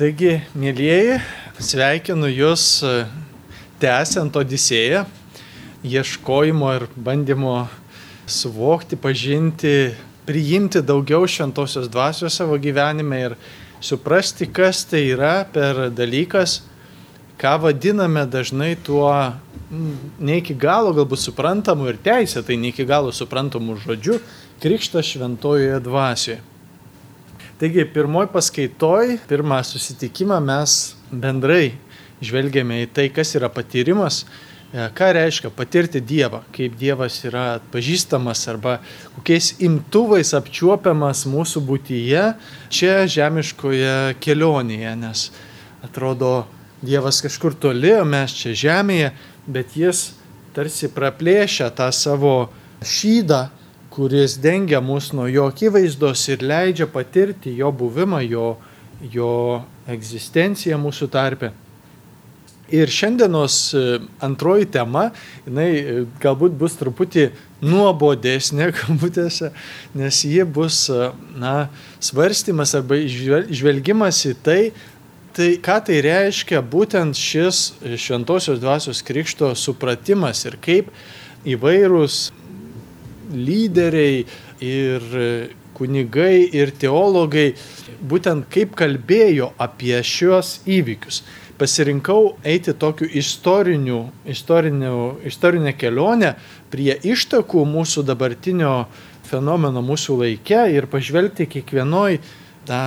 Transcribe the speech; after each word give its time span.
Taigi, 0.00 0.38
mėlyjeji, 0.56 1.18
sveikinu 1.60 2.30
Jūs 2.32 2.62
e, 2.88 2.92
tęsiant 3.82 4.32
Odisėją, 4.40 5.02
ieškojimo 5.84 6.70
ir 6.78 6.86
bandymo 6.96 7.66
suvokti, 8.24 8.96
pažinti, 8.96 9.90
priimti 10.24 10.80
daugiau 10.80 11.28
šventosios 11.28 11.90
dvasios 11.92 12.40
savo 12.40 12.56
gyvenime 12.56 13.20
ir 13.26 13.36
suprasti, 13.84 14.48
kas 14.48 14.86
tai 14.88 15.02
yra 15.10 15.42
per 15.44 15.90
dalykas, 15.92 16.62
ką 17.36 17.58
vadiname 17.66 18.24
dažnai 18.24 18.78
tuo 18.80 19.12
ne 19.68 20.38
iki 20.40 20.56
galo 20.56 20.96
galbūt 20.96 21.26
suprantamu 21.26 21.92
ir 21.92 22.00
teisė, 22.00 22.40
tai 22.40 22.56
ne 22.56 22.72
iki 22.72 22.88
galo 22.88 23.12
suprantamu 23.12 23.76
žodžiu- 23.84 24.16
krikštas 24.64 25.12
šventojoje 25.12 25.76
dvasioje. 25.84 26.40
Taigi, 27.60 27.84
pirmoji 27.84 28.30
paskaitoj, 28.32 29.18
pirmą 29.28 29.58
susitikimą 29.68 30.38
mes 30.40 30.94
bendrai 31.12 31.74
žvelgėme 32.24 32.78
į 32.80 32.86
tai, 32.96 33.04
kas 33.12 33.34
yra 33.36 33.50
patyrimas, 33.52 34.22
e, 34.72 34.86
ką 34.96 35.10
reiškia 35.12 35.50
patirti 35.52 36.00
Dievą, 36.00 36.40
kaip 36.56 36.78
Dievas 36.80 37.18
yra 37.28 37.58
atpažįstamas 37.58 38.46
arba 38.48 38.78
kokiais 39.18 39.50
imtuvais 39.60 40.32
apčiuopiamas 40.40 41.26
mūsų 41.28 41.60
būtyje 41.68 42.24
čia 42.72 42.96
žemiškoje 43.04 44.16
kelionėje, 44.24 44.96
nes 45.04 45.28
atrodo 45.84 46.46
Dievas 46.80 47.20
kažkur 47.20 47.60
toli, 47.60 47.92
o 48.00 48.08
mes 48.08 48.40
čia 48.40 48.56
žemėje, 48.56 49.12
bet 49.44 49.76
jis 49.76 50.06
tarsi 50.56 50.88
praplėšia 50.88 51.68
tą 51.76 51.92
savo 51.92 52.38
šydą 52.80 53.50
kuris 53.90 54.36
dengia 54.42 54.80
mus 54.80 55.10
nuo 55.12 55.26
jo 55.26 55.48
akivaizdos 55.50 56.28
ir 56.30 56.44
leidžia 56.46 56.86
patirti 56.86 57.56
jo 57.58 57.72
buvimą, 57.74 58.22
jo, 58.30 58.54
jo 59.12 59.32
egzistenciją 59.90 60.78
mūsų 60.78 61.10
tarpe. 61.10 61.50
Ir 62.70 62.86
šiandienos 62.86 63.54
e, 63.74 63.80
antroji 64.22 64.68
tema, 64.70 65.08
jinai 65.42 65.70
e, 65.74 65.94
galbūt 66.22 66.54
bus 66.54 66.76
truputį 66.78 67.24
nuobodesnė, 67.66 68.68
kabutėse, 68.78 69.50
nes 69.98 70.20
ji 70.22 70.44
bus, 70.46 70.84
e, 70.86 71.10
na, 71.42 71.54
svarstymas 71.98 72.76
arba 72.78 73.00
žvelgimas 73.10 74.22
į 74.30 74.36
tai, 74.46 74.60
tai 75.34 75.56
ką 75.62 75.80
tai 75.88 75.98
reiškia 76.06 76.62
būtent 76.62 77.18
šis 77.18 77.72
šventosios 77.98 78.62
dvasios 78.62 79.02
krikšto 79.06 79.50
supratimas 79.58 80.44
ir 80.46 80.58
kaip 80.62 80.94
įvairūs 81.50 82.28
lyderiai 83.32 84.24
ir 84.60 85.06
kunigai 85.80 86.48
ir 86.52 86.72
teologai 86.76 87.54
būtent 88.04 88.48
kaip 88.52 88.74
kalbėjo 88.76 89.52
apie 89.58 89.96
šios 90.04 90.60
įvykius. 90.68 91.22
Pasirinkau 91.60 92.36
eiti 92.44 92.72
tokiu 92.72 93.08
istoriniu, 93.20 94.06
istoriniu, 94.24 95.20
istorinę 95.28 95.74
kelionę 95.76 96.34
prie 96.72 96.94
ištakų 97.04 97.66
mūsų 97.68 98.04
dabartinio 98.08 98.74
fenomeno 99.28 99.82
mūsų 99.84 100.16
laike 100.22 100.62
ir 100.72 100.88
pažvelgti 100.90 101.46
kiekvienoj 101.52 102.16
tą 102.68 102.80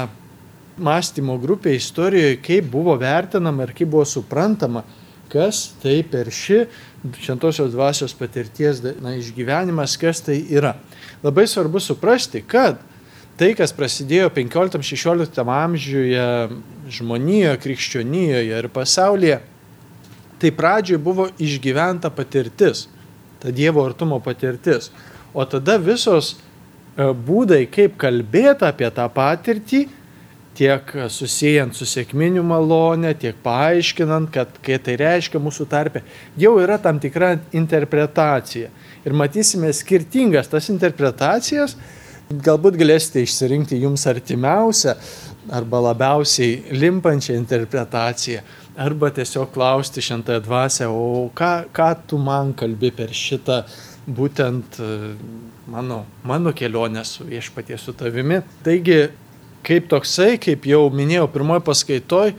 mąstymo 0.83 1.37
grupė 1.41 1.75
istorijoje, 1.77 2.39
kaip 2.41 2.69
buvo 2.73 2.95
vertinama 2.97 3.67
ir 3.67 3.75
kaip 3.77 3.91
buvo 3.93 4.05
suprantama, 4.09 4.81
kas 5.33 5.71
tai 5.81 6.01
per 6.05 6.29
ši 6.31 6.63
šventosios 7.19 7.73
dvasios 7.73 8.13
patirties 8.15 8.81
na, 9.01 9.15
išgyvenimas, 9.19 9.97
kas 9.99 10.21
tai 10.23 10.39
yra. 10.53 10.77
Labai 11.23 11.47
svarbu 11.47 11.81
suprasti, 11.83 12.43
kad 12.47 12.79
tai, 13.39 13.51
kas 13.57 13.73
prasidėjo 13.75 14.29
15-16 14.35 15.41
amžiuje 15.43 16.27
žmonijoje, 16.93 17.57
krikščionijoje 17.65 18.61
ir 18.61 18.69
pasaulyje, 18.71 19.41
tai 20.39 20.51
pradžioj 20.55 21.01
buvo 21.01 21.27
išgyventa 21.41 22.11
patirtis, 22.13 22.87
ta 23.43 23.51
Dievo 23.51 23.83
artumo 23.83 24.19
patirtis. 24.23 24.91
O 25.33 25.43
tada 25.49 25.79
visos 25.81 26.35
e, 26.35 27.09
būdai, 27.09 27.65
kaip 27.71 27.95
kalbėti 27.99 28.67
apie 28.67 28.89
tą 28.93 29.07
patirtį, 29.11 29.87
tiek 30.57 30.93
susijęs 31.09 31.79
su 31.79 31.87
sėkminiu 31.89 32.43
malonė, 32.45 33.13
tiek 33.19 33.37
paaiškinant, 33.43 34.31
kad 34.33 34.59
kai 34.65 34.77
tai 34.83 34.97
reiškia 35.01 35.41
mūsų 35.41 35.67
tarpe, 35.71 36.03
jau 36.39 36.55
yra 36.61 36.77
tam 36.81 37.01
tikra 37.03 37.35
interpretacija. 37.55 38.69
Ir 39.03 39.17
matysime 39.17 39.71
skirtingas 39.75 40.51
tas 40.51 40.69
interpretacijas, 40.71 41.75
galbūt 42.31 42.77
galėsite 42.79 43.23
išsirinkti 43.23 43.81
jums 43.81 44.05
artimiausią 44.09 44.95
arba 45.53 45.81
labiausiai 45.89 46.75
limpančią 46.79 47.35
interpretaciją, 47.35 48.43
arba 48.79 49.09
tiesiog 49.11 49.51
klausti 49.53 50.01
šventąją 50.01 50.43
dvasę, 50.45 50.87
o 50.89 51.29
ką, 51.35 51.51
ką 51.75 51.89
tu 52.07 52.17
man 52.17 52.53
kalbi 52.57 52.93
per 52.95 53.11
šitą 53.11 53.63
būtent 54.07 54.79
mano, 55.67 56.03
mano 56.23 56.53
kelionę 56.55 57.03
su 57.05 57.27
viešpatie 57.27 57.77
su 57.77 57.93
tavimi. 57.93 58.41
Taigi 58.63 59.01
kaip 59.65 59.87
toksai, 59.91 60.35
kaip 60.41 60.67
jau 60.67 60.85
minėjau 60.93 61.27
pirmoji 61.33 61.63
paskaitoj, 61.67 62.33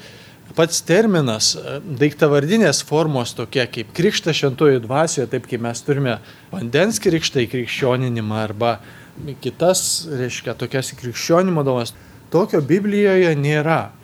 pats 0.54 0.82
terminas 0.86 1.54
daiktavardinės 1.98 2.84
formos 2.86 3.34
tokie 3.34 3.64
kaip 3.70 3.90
krikštas 3.96 4.38
šventojo 4.38 4.82
dvasioje, 4.84 5.26
taip 5.32 5.48
kaip 5.50 5.62
mes 5.64 5.82
turime 5.82 6.18
vandens 6.52 7.00
krikštą 7.02 7.42
į 7.44 7.50
krikščioninimą 7.54 8.42
arba 8.44 8.76
kitas, 9.42 10.04
reiškia, 10.10 10.56
tokias 10.58 10.92
krikščionimo 10.98 11.64
dovanas, 11.66 11.94
tokio 12.34 12.60
Biblijoje 12.62 13.34
nėra. 13.38 13.94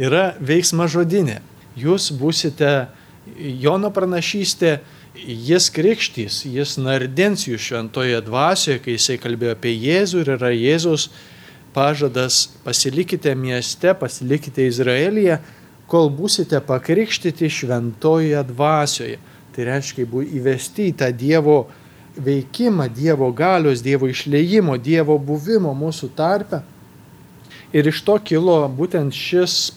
Yra 0.00 0.30
veiksma 0.40 0.86
žodinė. 0.90 1.40
Jūs 1.78 2.10
būsite 2.18 2.88
Jono 3.36 3.90
pranašystė, 3.94 4.78
jis 5.14 5.68
krikštys, 5.74 6.44
jis 6.48 6.76
nardins 6.80 7.44
jų 7.46 7.58
šventoje 7.60 8.20
dvasioje, 8.26 8.80
kai 8.82 8.96
jisai 8.96 9.18
kalbėjo 9.22 9.54
apie 9.56 9.74
Jėzų 9.74 10.22
ir 10.22 10.32
yra 10.38 10.50
Jėzus 10.54 11.10
pažadas 11.74 12.48
pasilikite 12.64 13.34
mieste, 13.34 13.94
pasilikite 13.94 14.66
Izraelyje, 14.66 15.38
kol 15.90 16.10
būsite 16.14 16.60
pakrikštyti 16.66 17.50
šventojoje 17.50 18.42
dvasioje. 18.52 19.18
Tai 19.50 19.66
reiškia, 19.66 20.06
buvo 20.06 20.22
įvesti 20.22 20.90
į 20.90 20.96
tą 21.00 21.08
Dievo 21.10 21.64
veikimą, 22.16 22.86
Dievo 22.94 23.32
galios, 23.34 23.82
Dievo 23.82 24.08
išleimo, 24.10 24.76
Dievo 24.78 25.18
buvimo 25.18 25.74
mūsų 25.74 26.12
tarpe. 26.14 26.62
Ir 27.74 27.86
iš 27.86 28.02
to 28.06 28.16
kilo 28.22 28.62
būtent 28.74 29.14
šis, 29.14 29.72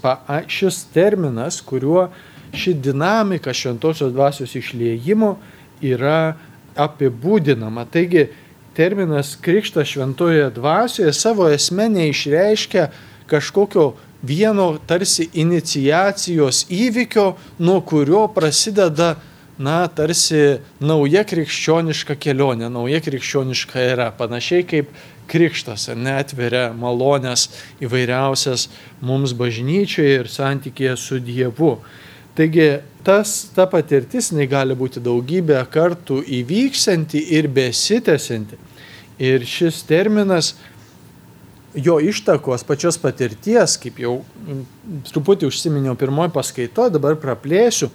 šis 0.50 0.80
terminas, 0.94 1.62
kuriuo 1.62 2.08
ši 2.54 2.74
dinamika 2.74 3.54
šventosios 3.54 4.14
dvasios 4.14 4.56
išleimo 4.56 5.36
yra 5.82 6.36
apibūdinama. 6.78 7.86
Taigi 7.90 8.28
terminas 8.76 9.38
krikštas 9.42 9.88
šventojoje 9.88 10.50
dvasioje 10.56 11.14
savo 11.14 11.50
esme 11.50 11.90
neišreiškia 11.90 12.88
kažkokio 13.28 13.94
vieno 14.24 14.78
tarsi 14.88 15.30
inicijacijos 15.34 16.66
įvykio, 16.72 17.34
nuo 17.60 17.82
kurio 17.82 18.28
prasideda, 18.28 19.16
na, 19.58 19.84
tarsi 19.88 20.60
nauja 20.82 21.24
krikščioniška 21.28 22.16
kelionė, 22.18 22.70
nauja 22.74 23.02
krikščioniška 23.04 23.82
era, 23.82 24.08
panašiai 24.18 24.66
kaip 24.66 24.94
krikštas, 25.30 25.90
netveria 25.96 26.72
malonės 26.76 27.50
įvairiausias 27.84 28.70
mums 29.02 29.36
bažnyčioje 29.38 30.24
ir 30.24 30.32
santykėje 30.32 30.96
su 31.00 31.20
Dievu. 31.24 31.78
Taigi 32.34 32.80
tas, 33.06 33.52
ta 33.54 33.68
patirtis 33.70 34.32
gali 34.50 34.74
būti 34.74 35.02
daugybę 35.04 35.60
kartų 35.70 36.24
įvyksianti 36.42 37.22
ir 37.38 37.48
besitęsianti. 37.48 38.58
Ir 39.22 39.46
šis 39.46 39.84
terminas, 39.86 40.56
jo 41.78 42.00
ištakos 42.02 42.66
pačios 42.66 42.98
patirties, 42.98 43.78
kaip 43.78 44.02
jau 44.02 44.16
truputį 45.12 45.52
užsiminiau 45.52 45.94
pirmoji 46.00 46.34
paskaito, 46.34 46.90
dabar 46.90 47.20
praplėsiu, 47.22 47.92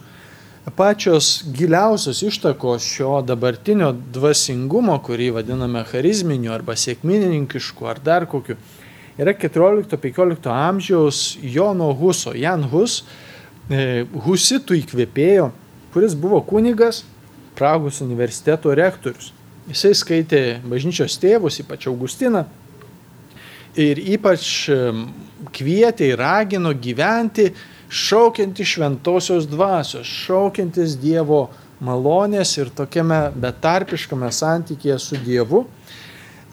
pačios 0.77 1.43
giliausios 1.51 2.23
ištakos 2.23 2.87
šio 2.87 3.19
dabartinio 3.27 3.91
dvasingumo, 3.91 4.95
kurį 5.03 5.33
vadiname 5.41 5.83
charizminiu 5.89 6.55
arba 6.55 6.79
sėkmininkišku 6.79 7.91
ar 7.91 7.99
dar 7.99 8.29
kokiu, 8.29 8.55
yra 9.19 9.35
14-15 9.35 10.47
amžiaus 10.53 11.23
Jono 11.43 11.91
Huso, 11.91 12.31
Jan 12.37 12.69
Hus, 12.71 13.01
E, 13.03 13.28
husitų 13.69 14.79
įkvėpėjo, 14.81 15.49
kuris 15.93 16.15
buvo 16.17 16.41
kunigas, 16.45 17.03
Pragos 17.59 17.99
universiteto 17.99 18.71
rektorius. 18.71 19.33
Jisai 19.67 19.91
skaitė 19.97 20.41
bažnyčios 20.63 21.17
tėvus, 21.19 21.59
ypač 21.59 21.89
Augustiną, 21.91 22.45
ir 23.75 23.99
ypač 24.15 24.69
kvietė 25.53 26.13
ir 26.13 26.21
ragino 26.21 26.71
gyventi 26.71 27.49
šaukianti 27.89 28.65
šventosios 28.65 29.47
dvasios, 29.49 30.07
šaukiantis 30.07 30.95
Dievo 31.01 31.49
malonės 31.83 32.55
ir 32.59 32.71
tokiame 32.75 33.29
betarpiškame 33.35 34.31
santykėje 34.33 34.97
su 35.03 35.19
Dievu. 35.25 35.65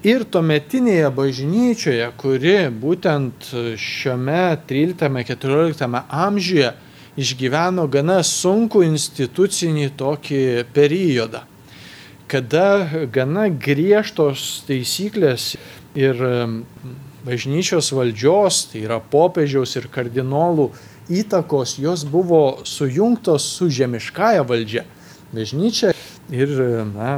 Ir 0.05 0.27
tuometinėje 0.29 1.07
bažnyčioje, 1.15 2.11
kuri 2.21 2.57
būtent 2.69 3.47
šiame 3.81 4.59
13-14 4.69 6.03
amžiuje 6.05 6.73
išgyveno 7.17 7.87
gana 7.91 8.21
sunku 8.23 8.83
institucinį 8.85 9.89
tokį 9.97 10.41
periodą, 10.75 11.43
kada 12.29 13.07
gana 13.13 13.47
griežtos 13.49 14.63
taisyklės 14.67 15.55
ir 15.97 16.21
bažnyčios 17.27 17.89
valdžios, 17.95 18.67
tai 18.71 18.85
yra 18.85 18.99
popiežiaus 19.01 19.75
ir 19.79 19.89
kardinolų 19.91 20.69
įtakos, 21.09 21.77
jos 21.81 22.05
buvo 22.07 22.61
sujungtos 22.67 23.47
su 23.57 23.69
žemiškąja 23.71 24.45
valdžia. 24.47 24.85
Bažnyčia 25.33 25.91
ir 26.31 26.53
na, 26.93 27.17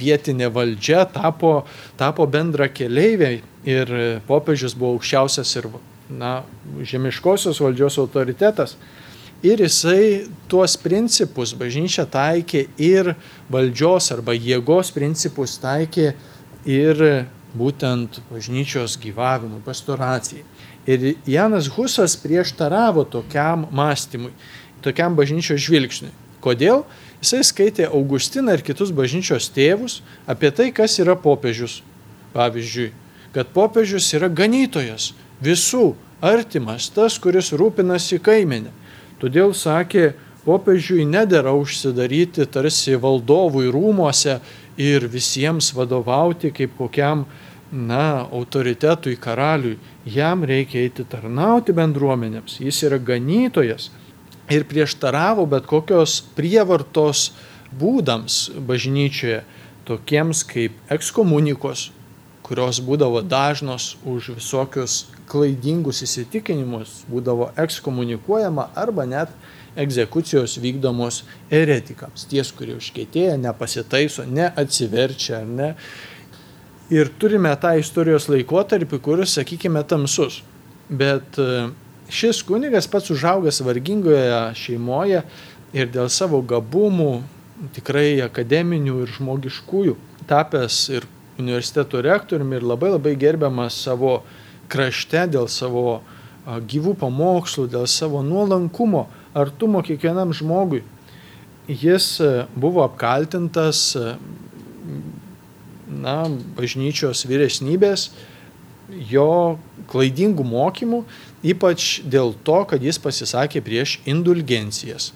vietinė 0.00 0.48
valdžia 0.54 1.04
tapo, 1.12 1.64
tapo 2.00 2.26
bendra 2.26 2.70
keliaiviai 2.72 3.42
ir 3.68 3.92
popiežius 4.26 4.74
buvo 4.78 4.96
aukščiausias 4.96 5.56
ir 5.60 5.68
na, 6.10 6.40
žemiškosios 6.82 7.60
valdžios 7.62 7.98
autoritetas. 8.02 8.76
Ir 9.40 9.62
jisai 9.64 10.28
tuos 10.52 10.74
principus 10.76 11.54
bažnyčia 11.56 12.04
taikė 12.04 12.66
ir 12.76 13.14
valdžios 13.48 14.10
arba 14.12 14.34
jėgos 14.36 14.90
principus 14.92 15.54
taikė 15.62 16.10
ir 16.68 17.00
būtent 17.56 18.20
bažnyčios 18.28 18.98
gyvavimui, 19.00 19.62
pastoracijai. 19.64 20.44
Ir 20.84 21.14
Janas 21.24 21.70
Husas 21.72 22.18
prieštaravo 22.20 23.06
tokiam 23.08 23.64
mąstymui, 23.72 24.34
tokiam 24.84 25.16
bažnyčios 25.16 25.62
žvilgsniui. 25.64 26.12
Kodėl? 26.44 26.84
Jisai 27.20 27.40
skaitė 27.44 27.88
Augustiną 27.88 28.54
ir 28.56 28.64
kitus 28.64 28.92
bažnyčios 28.96 29.48
tėvus 29.52 30.00
apie 30.28 30.52
tai, 30.52 30.70
kas 30.72 30.96
yra 31.00 31.16
popiežius. 31.16 31.80
Pavyzdžiui, 32.32 32.92
kad 33.34 33.50
popiežius 33.56 34.08
yra 34.16 34.28
ganytojas, 34.28 35.10
visų 35.42 35.94
artimas, 36.24 36.88
tas, 36.92 37.16
kuris 37.20 37.52
rūpinasi 37.56 38.20
kaimenė. 38.24 38.72
Todėl 39.20 39.52
sakė, 39.52 40.14
popiežiui 40.46 41.04
nedėra 41.04 41.52
užsidaryti 41.58 42.46
tarsi 42.48 42.96
valdovui 42.96 43.68
rūmose 43.72 44.38
ir 44.80 45.06
visiems 45.12 45.74
vadovauti 45.76 46.52
kaip 46.56 46.76
kokiam, 46.78 47.26
na, 47.70 48.26
autoritetui, 48.32 49.14
karaliui. 49.20 49.76
Jam 50.08 50.42
reikia 50.48 50.80
eiti 50.82 51.04
tarnauti 51.06 51.74
bendruomenėms. 51.76 52.58
Jis 52.64 52.82
yra 52.88 52.98
ganytojas 52.98 53.90
ir 54.50 54.66
prieštaravo 54.66 55.44
bet 55.46 55.68
kokios 55.70 56.20
prievartos 56.34 57.30
būdams 57.78 58.48
bažnyčioje, 58.66 59.44
tokiems 59.86 60.42
kaip 60.48 60.74
ekskomunikos, 60.90 61.90
kurios 62.50 62.80
būdavo 62.82 63.20
dažnos 63.22 63.92
už 64.02 64.32
visokius 64.34 65.04
klaidingus 65.30 66.00
įsitikinimus, 66.02 67.04
būdavo 67.06 67.52
ekskomunikuojama 67.62 68.64
arba 68.74 69.04
net 69.06 69.30
egzekucijos 69.78 70.56
vykdomos 70.58 71.20
eretikams, 71.54 72.24
ties, 72.26 72.50
kurie 72.50 72.74
užkėtėja, 72.74 73.36
nepasitaiso, 73.38 74.26
neatsiverčia 74.26 75.44
ar 75.44 75.46
ne. 75.46 75.68
Ir 76.90 77.12
turime 77.22 77.52
tą 77.62 77.76
istorijos 77.78 78.26
laikotarpį, 78.32 78.98
kuris, 78.98 79.36
sakykime, 79.38 79.84
tamsus. 79.86 80.40
Bet 80.90 81.38
e, 81.38 81.68
šis 82.10 82.42
kunigas 82.48 82.90
pats 82.90 83.14
užaugęs 83.14 83.62
vargingoje 83.62 84.26
šeimoje 84.58 85.22
ir 85.70 85.94
dėl 85.94 86.10
savo 86.10 86.42
gabumų, 86.42 87.20
tikrai 87.78 88.18
akademinių 88.26 89.04
ir 89.04 89.14
žmogiškųjų, 89.20 89.94
tapęs 90.26 90.82
ir 90.98 91.06
universiteto 91.40 92.00
rektoriumi 92.04 92.58
ir 92.58 92.66
labai 92.66 92.92
labai 92.94 93.16
gerbiamas 93.18 93.78
savo 93.86 94.20
krašte 94.70 95.26
dėl 95.32 95.48
savo 95.50 96.00
gyvų 96.46 96.94
pamokslų, 97.00 97.66
dėl 97.70 97.86
savo 97.90 98.22
nuolankumo, 98.24 99.06
artumo 99.36 99.82
kiekvienam 99.86 100.34
žmogui. 100.36 100.82
Jis 101.70 102.16
buvo 102.58 102.82
apkaltintas 102.86 103.92
na, 105.90 106.16
bažnyčios 106.56 107.26
vyresnybės 107.28 108.10
jo 109.10 109.58
klaidingų 109.90 110.44
mokymų, 110.46 111.04
ypač 111.46 112.00
dėl 112.06 112.34
to, 112.46 112.58
kad 112.70 112.82
jis 112.82 112.98
pasisakė 113.02 113.62
prieš 113.64 113.98
indulgencijas. 114.08 115.12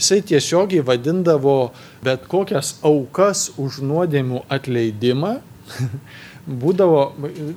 Jisai 0.00 0.22
tiesiogiai 0.24 0.84
vadindavo 0.86 1.72
bet 2.04 2.24
kokias 2.30 2.78
aukas 2.86 3.50
už 3.60 3.82
nuodėmių 3.84 4.46
atleidimą, 4.48 5.40
būdavo, 6.62 7.02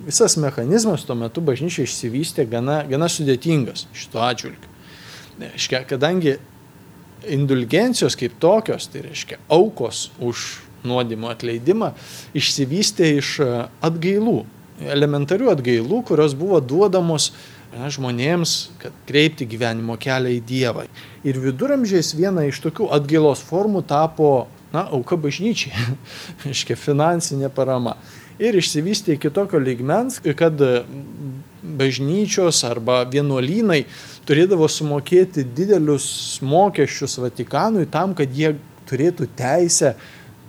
visas 0.08 0.38
mechanizmas 0.42 1.06
tuo 1.08 1.16
metu 1.20 1.44
bažnyčia 1.46 1.88
išsivystė 1.88 2.48
gana, 2.50 2.82
gana 2.90 3.10
sudėtingas 3.12 3.88
šito 3.96 4.22
atžvilgiu. 4.24 4.72
Reiškia, 5.42 5.82
kadangi 5.90 6.38
indulgencijos 7.34 8.18
kaip 8.20 8.36
tokios, 8.42 8.90
tai 8.92 9.06
reiškia 9.08 9.40
aukos 9.52 10.10
už 10.22 10.44
nuodimo 10.84 11.32
atleidimą, 11.32 11.94
išsivystė 12.36 13.16
iš 13.22 13.38
e, 13.42 13.50
atgailų, 13.86 14.44
elementarių 14.94 15.52
atgailų, 15.54 16.02
kurios 16.10 16.36
buvo 16.38 16.60
duodamos 16.60 17.32
na, 17.74 17.90
žmonėms, 17.94 18.56
kad 18.82 18.96
kreipti 19.08 19.48
gyvenimo 19.50 19.96
kelią 20.02 20.36
į 20.38 20.42
Dievą. 20.50 20.86
Ir 21.26 21.40
viduramžiais 21.42 22.14
viena 22.18 22.46
iš 22.50 22.60
tokių 22.66 22.90
atgailos 22.94 23.42
formų 23.48 23.86
tapo, 23.90 24.48
na, 24.74 24.88
auka 24.90 25.18
bažnyčiai, 25.20 25.88
reiškia 26.48 26.78
finansinė 26.80 27.52
parama 27.54 27.98
ir 28.42 28.58
išsivystė 28.58 29.18
iki 29.18 29.32
tokio 29.34 29.62
lygmens, 29.62 30.20
kad 30.38 30.60
bažnyčios 31.64 32.64
arba 32.68 33.04
vienuolynai 33.10 33.84
turėdavo 34.28 34.68
sumokėti 34.72 35.46
didelius 35.56 36.08
mokesčius 36.44 37.20
Vatikanui 37.22 37.88
tam, 37.92 38.16
kad 38.18 38.34
jie 38.34 38.56
turėtų 38.90 39.30
teisę 39.38 39.94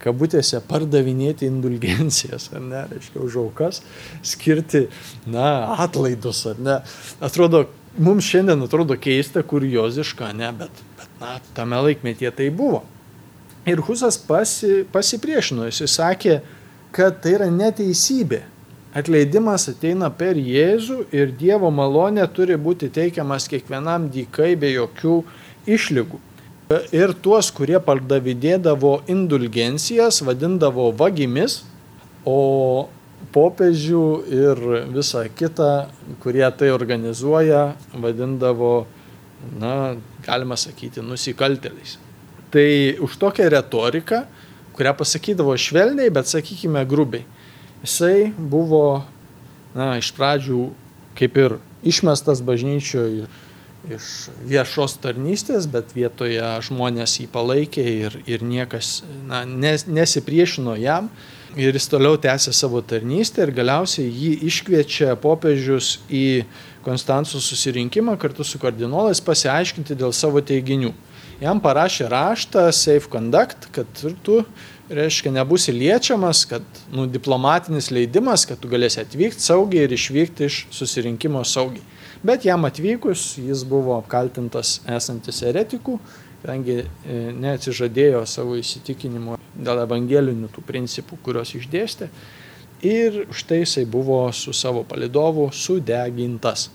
kabutėse 0.04 0.58
pardavinėti 0.68 1.46
indulgencijas, 1.48 2.50
ar 2.52 2.60
ne, 2.64 2.82
reiškia, 2.90 3.20
už 3.24 3.38
aukas, 3.40 3.80
skirti, 4.26 4.88
na, 5.24 5.76
atlaidus, 5.86 6.42
ar 6.50 6.60
ne. 6.60 6.74
Atrodo, 7.24 7.64
mums 7.96 8.28
šiandien 8.28 8.66
atrodo 8.66 8.98
keista, 9.00 9.40
kurioziška, 9.48 10.28
ne, 10.36 10.50
bet, 10.58 10.82
bet 10.98 11.22
na, 11.22 11.38
tame 11.56 11.80
laikmetyje 11.86 12.34
tai 12.36 12.50
buvo. 12.52 12.82
Ir 13.64 13.80
Husas 13.80 14.18
pasi, 14.20 14.82
pasipriešino, 14.92 15.64
jis 15.70 15.96
sakė, 15.96 16.40
kad 16.94 17.22
tai 17.24 17.38
yra 17.38 17.48
neteisybė. 17.52 18.42
Atleidimas 18.94 19.64
ateina 19.72 20.10
per 20.14 20.38
Jėzų 20.38 21.08
ir 21.16 21.32
Dievo 21.34 21.70
malonė 21.74 22.28
turi 22.30 22.54
būti 22.60 22.90
teikiamas 22.94 23.48
kiekvienam 23.50 24.06
dykai 24.12 24.52
be 24.60 24.70
jokių 24.70 25.16
išlygų. 25.66 26.20
Ir 26.94 27.12
tuos, 27.24 27.50
kurie 27.52 27.80
pardavidėdavo 27.82 28.92
indulgencijas, 29.10 30.20
vadindavo 30.24 30.90
vagimis, 30.96 31.62
o 32.24 32.88
popiežių 33.34 34.06
ir 34.32 34.62
visą 34.94 35.24
kitą, 35.40 35.72
kurie 36.22 36.46
tai 36.56 36.70
organizuoja, 36.72 37.74
vadindavo, 37.98 38.86
na, 39.58 39.96
galima 40.24 40.56
sakyti, 40.60 41.02
nusikalteliais. 41.02 41.98
Tai 42.54 42.70
už 43.02 43.18
tokią 43.18 43.50
retoriką 43.50 44.24
kurią 44.74 44.94
pasakydavo 44.98 45.54
švelniai, 45.56 46.10
bet 46.10 46.28
sakykime 46.28 46.82
grubiai. 46.86 47.24
Jisai 47.84 48.32
buvo, 48.38 49.04
na, 49.76 49.94
iš 50.00 50.10
pradžių 50.16 50.66
kaip 51.18 51.38
ir 51.38 51.58
išmestas 51.86 52.42
bažnyčioje 52.44 53.28
iš 53.84 54.04
viešos 54.48 54.96
tarnystės, 55.02 55.68
bet 55.68 55.92
vietoje 55.92 56.42
žmonės 56.64 57.18
jį 57.20 57.28
palaikė 57.30 57.84
ir, 57.84 58.18
ir 58.24 58.42
niekas 58.42 59.02
na, 59.28 59.44
nes, 59.44 59.84
nesipriešino 59.86 60.78
jam. 60.80 61.10
Ir 61.54 61.76
jis 61.76 61.86
toliau 61.86 62.16
tęsė 62.18 62.50
savo 62.56 62.80
tarnystę 62.82 63.44
ir 63.44 63.52
galiausiai 63.54 64.08
jį 64.08 64.32
iškviečia 64.48 65.12
popiežius 65.22 66.00
į 66.10 66.42
Konstancijos 66.82 67.46
susirinkimą 67.46 68.16
kartu 68.20 68.44
su 68.44 68.58
kardinolais 68.58 69.22
pasiaiškinti 69.24 69.94
dėl 70.00 70.10
savo 70.16 70.42
teiginių 70.44 70.90
jam 71.40 71.60
parašė 71.62 72.08
raštą 72.10 72.68
Safe 72.72 73.10
Conduct, 73.10 73.68
kad 73.74 74.02
tu, 74.22 74.42
reiškia, 74.88 75.32
nebusi 75.32 75.72
liečiamas, 75.72 76.44
kad 76.48 76.62
nu, 76.92 77.06
diplomatinis 77.10 77.90
leidimas, 77.94 78.44
kad 78.48 78.60
tu 78.60 78.68
galėsi 78.68 79.00
atvykti 79.02 79.42
saugiai 79.42 79.86
ir 79.88 79.94
išvykti 79.96 80.48
iš 80.48 80.60
susirinkimo 80.74 81.44
saugiai. 81.48 81.84
Bet 82.24 82.44
jam 82.44 82.64
atvykus 82.64 83.34
jis 83.40 83.64
buvo 83.68 83.98
apkaltintas 83.98 84.78
esantis 84.88 85.42
eretikų, 85.44 85.98
kadangi 86.42 86.78
e, 86.80 86.86
neatsižadėjo 87.40 88.24
savo 88.28 88.56
įsitikinimo 88.60 89.38
dėl 89.54 89.82
evangelinių 89.84 90.48
tų 90.52 90.64
principų, 90.68 91.18
kuriuos 91.24 91.54
išdėstė. 91.56 92.08
Ir 92.84 93.22
štai 93.32 93.62
jisai 93.62 93.84
buvo 93.88 94.26
su 94.36 94.52
savo 94.56 94.84
palidovu 94.88 95.48
sudegintas. 95.56 96.68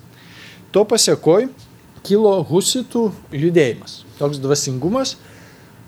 To 0.73 0.85
pasiekoj 0.89 1.49
kilo 2.05 2.35
husitų 2.49 3.09
judėjimas 3.33 4.03
toks 4.19 4.41
dvasingumas, 4.43 5.15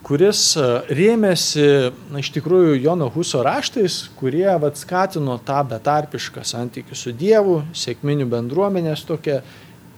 kuris 0.08 0.42
e, 0.58 0.68
rėmėsi, 0.92 1.66
na, 2.12 2.22
iš 2.24 2.32
tikrųjų, 2.36 2.80
Jono 2.82 3.10
Huso 3.14 3.44
raštais, 3.46 4.04
kurie 4.20 4.48
vat, 4.64 4.80
skatino 4.80 5.38
tą 5.46 5.62
betarpišką 5.72 6.46
santykių 6.48 6.98
su 6.98 7.14
Dievu, 7.16 7.62
sėkminių 7.78 8.28
bendruomenės 8.32 9.06
tokia, 9.08 9.42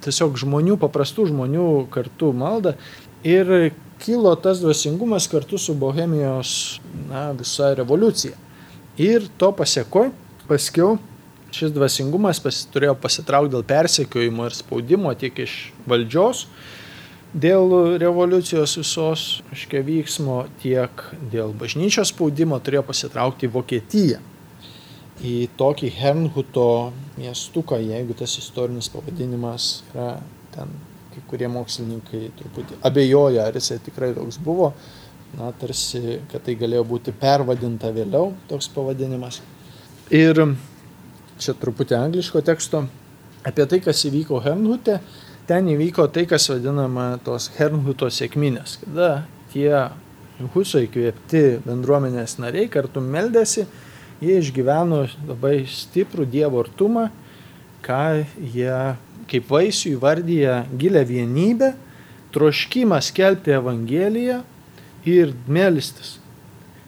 tiesiog 0.03 0.35
žmonių, 0.41 0.77
paprastų 0.81 1.29
žmonių 1.31 1.67
kartu 1.93 2.33
maldą. 2.35 2.75
Ir 3.23 3.71
kilo 4.03 4.33
tas 4.35 4.59
dvasingumas 4.59 5.29
kartu 5.31 5.57
su 5.61 5.75
Bohemijos 5.79 6.81
na, 7.07 7.29
visa 7.37 7.71
revoliucija. 7.77 8.35
Ir 8.99 9.29
to 9.39 9.53
pasiekoj, 9.55 10.11
paskiau 10.49 10.97
šis 11.53 11.71
dvasingumas 11.73 12.41
pas, 12.43 12.63
turėjo 12.73 12.95
pasitraukti 12.99 13.53
dėl 13.53 13.63
persekiojimo 13.69 14.47
ir 14.49 14.55
spaudimo 14.57 15.13
tiek 15.17 15.37
iš 15.45 15.55
valdžios, 15.89 16.47
dėl 17.33 17.97
revoliucijos 18.01 18.77
visos 18.77 19.25
iškia 19.53 19.81
vyksmo, 19.85 20.43
tiek 20.61 21.03
dėl 21.31 21.53
bažnyčios 21.57 22.13
spaudimo 22.13 22.59
turėjo 22.61 22.85
pasitraukti 22.87 23.49
į 23.49 23.53
Vokietiją. 23.53 24.21
Į 25.23 25.35
tokį 25.57 25.91
Hernhuto 25.97 26.67
miestuką, 27.17 27.77
jeigu 27.79 28.15
tas 28.17 28.33
istorinis 28.41 28.89
pavadinimas 28.91 29.83
yra 29.93 30.17
ten, 30.53 30.73
kai 31.13 31.21
kurie 31.29 31.47
mokslininkai 31.53 32.25
truputį 32.39 32.81
abejoja, 32.85 33.47
ar 33.47 33.57
jisai 33.57 33.79
tikrai 33.85 34.11
toks 34.17 34.39
buvo, 34.43 34.73
na, 35.37 35.51
tarsi, 35.57 36.19
kad 36.31 36.43
tai 36.45 36.57
galėjo 36.59 36.83
būti 36.89 37.13
pervadinta 37.17 37.93
vėliau 37.93 38.33
toks 38.49 38.69
pavadinimas. 38.73 39.39
Ir 40.13 40.41
čia 41.41 41.55
truputį 41.57 41.97
angliško 41.97 42.41
teksto, 42.45 42.83
apie 43.45 43.65
tai, 43.69 43.79
kas 43.85 44.03
įvyko 44.09 44.41
Hernhute, 44.43 44.99
ten 45.47 45.67
įvyko 45.73 46.07
tai, 46.13 46.25
kas 46.29 46.47
vadinama 46.51 47.13
tos 47.23 47.49
Hernhuto 47.57 48.09
sėkminės, 48.11 48.79
kada 48.83 49.25
tie 49.53 49.71
Huso 50.53 50.81
įkvėpti 50.81 51.61
bendruomenės 51.63 52.39
nariai 52.41 52.67
kartu 52.71 53.03
meldėsi, 53.03 53.67
jie 54.23 54.39
išgyveno 54.41 55.03
labai 55.29 55.61
stiprų 55.69 56.25
Dievo 56.31 56.63
artumą, 56.63 57.09
ką 57.85 58.23
jie 58.53 58.95
kaip 59.29 59.51
vaisių 59.51 59.93
įvardyja 59.93 60.63
gilę 60.79 61.03
vienybę, 61.07 61.73
troškimą 62.33 62.99
skelbti 63.03 63.53
Evangeliją 63.53 64.41
ir 65.05 65.33
melstis. 65.47 66.17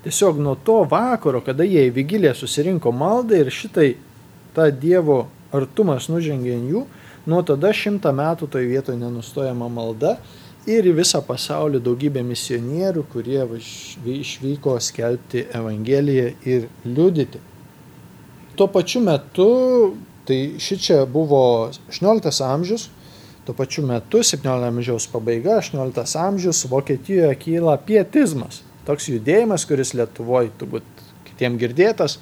Tiesiog 0.06 0.40
nuo 0.42 0.56
to 0.56 0.82
vakaro, 0.90 1.42
kada 1.46 1.66
jie 1.66 1.88
į 1.88 1.94
Vigiliją 1.96 2.34
susirinko 2.38 2.92
maldą 2.94 3.40
ir 3.42 3.54
šitai 3.54 3.96
ta 4.58 4.70
Dievo 4.70 5.26
artumas 5.56 6.10
nužengė 6.12 6.58
ant 6.58 6.72
jų, 6.72 6.84
nuo 7.30 7.42
tada 7.46 7.72
šimtą 7.74 8.12
metų 8.16 8.50
toje 8.52 8.70
vietoje 8.70 9.00
nenustojama 9.02 9.70
malda 9.72 10.16
ir 10.70 10.86
į 10.90 10.96
visą 11.00 11.22
pasaulį 11.26 11.82
daugybė 11.86 12.24
misionierių, 12.26 13.06
kurie 13.14 13.42
išvyko 14.16 14.78
skelbti 14.82 15.46
Evangeliją 15.54 16.32
ir 16.46 16.68
liudyti. 16.86 17.42
Tuo 18.56 18.68
pačiu 18.72 19.02
metu, 19.06 19.50
tai 20.26 20.56
ši 20.62 20.78
čia 20.82 21.02
buvo 21.06 21.42
18 21.92 22.46
amžius, 22.48 22.88
tuo 23.46 23.54
pačiu 23.58 23.84
metu, 23.86 24.24
17 24.26 24.70
amžiaus 24.72 25.10
pabaiga, 25.12 25.60
18 25.62 26.18
amžius, 26.24 26.64
Vokietijoje 26.72 27.36
kyla 27.42 27.78
pietizmas. 27.86 28.64
Toks 28.88 29.10
judėjimas, 29.10 29.66
kuris 29.68 29.94
Lietuvoje 29.98 30.54
turbūt 30.58 31.06
kitiem 31.28 31.60
girdėtas, 31.62 32.20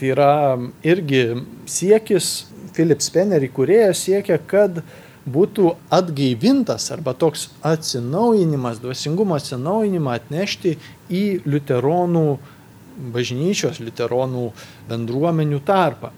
Tai 0.00 0.08
yra 0.08 0.56
irgi 0.80 1.42
siekis, 1.68 2.46
Philip 2.76 3.02
Spenner 3.04 3.42
įkūrėjas 3.46 4.04
siekia, 4.06 4.38
kad 4.38 4.82
būtų 5.30 5.74
atgaivintas 5.92 6.88
arba 6.94 7.12
toks 7.18 7.48
atsinaujinimas, 7.66 8.80
dvasingumo 8.82 9.36
atsinaujinimą 9.36 10.14
atnešti 10.16 10.76
į 11.12 11.24
liuteronų 11.44 12.24
bažnyčios, 13.14 13.80
liuteronų 13.80 14.48
bendruomenių 14.88 15.60
tarpą. 15.66 16.10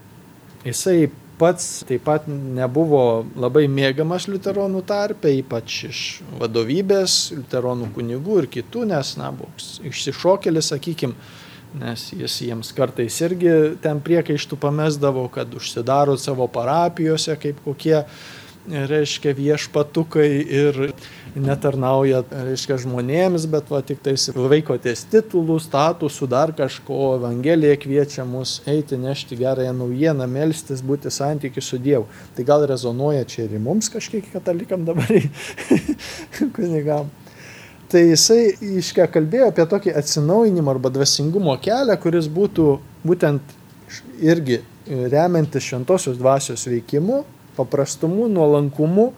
Jisai 0.63 1.11
pats 1.39 1.83
taip 1.87 2.05
pat 2.07 2.27
nebuvo 2.29 3.25
labai 3.39 3.65
mėgiamas 3.71 4.29
liuteronų 4.31 4.83
tarpe, 4.87 5.31
ypač 5.41 5.77
iš 5.89 6.01
vadovybės, 6.39 7.33
liuteronų 7.35 7.89
kunigų 7.95 8.43
ir 8.43 8.49
kitų, 8.57 8.85
nes, 8.93 9.15
na, 9.19 9.31
buvo 9.35 9.51
išsišokėlis, 9.89 10.71
sakykime, 10.73 11.17
nes 11.79 12.05
jis 12.13 12.37
jiems 12.47 12.71
kartais 12.75 13.17
irgi 13.25 13.53
ten 13.81 14.01
priekaištų 14.03 14.59
pamesdavo, 14.61 15.25
kad 15.33 15.53
užsidaro 15.57 16.15
savo 16.21 16.47
parapijose 16.51 17.35
kaip 17.41 17.61
kokie, 17.65 18.03
reiškia, 18.63 19.33
viešpatukai 19.35 20.29
ir 20.39 20.77
netarnauja, 21.35 22.21
reiškia, 22.47 22.77
žmonėms, 22.85 23.47
bet 23.51 23.71
va 23.73 23.81
tik 23.83 23.99
tais 24.05 24.29
vaikotės 24.35 25.03
titulų, 25.11 25.57
statusų, 25.63 26.29
dar 26.31 26.53
kažko, 26.55 27.17
Evangelija 27.17 27.75
kviečia 27.81 28.23
mus 28.27 28.59
eiti, 28.69 28.99
nešti 28.99 29.39
gerąją 29.41 29.73
naujieną, 29.81 30.29
melstis, 30.31 30.85
būti 30.85 31.11
santykiu 31.11 31.63
su 31.65 31.81
Dievu. 31.81 32.07
Tai 32.37 32.47
gal 32.47 32.67
rezonuoja 32.69 33.25
čia 33.27 33.47
ir 33.49 33.59
mums 33.59 33.91
kažkiek 33.91 34.31
katalikam 34.31 34.87
dabar, 34.87 35.11
kunigam 36.55 37.11
tai 37.93 38.07
jisai 38.09 38.55
iškia 38.79 39.05
kalbėjo 39.13 39.51
apie 39.51 39.65
tokį 39.69 39.93
atsinaujinimą 39.99 40.73
arba 40.73 40.89
dvasingumo 40.93 41.53
kelią, 41.61 41.93
kuris 42.01 42.29
būtų 42.31 42.67
būtent 43.05 43.53
irgi 44.23 44.63
remiantis 44.87 45.67
šventosios 45.67 46.17
dvasios 46.17 46.65
veikimu, 46.65 47.21
paprastumu, 47.57 48.25
nuolankumu, 48.33 49.11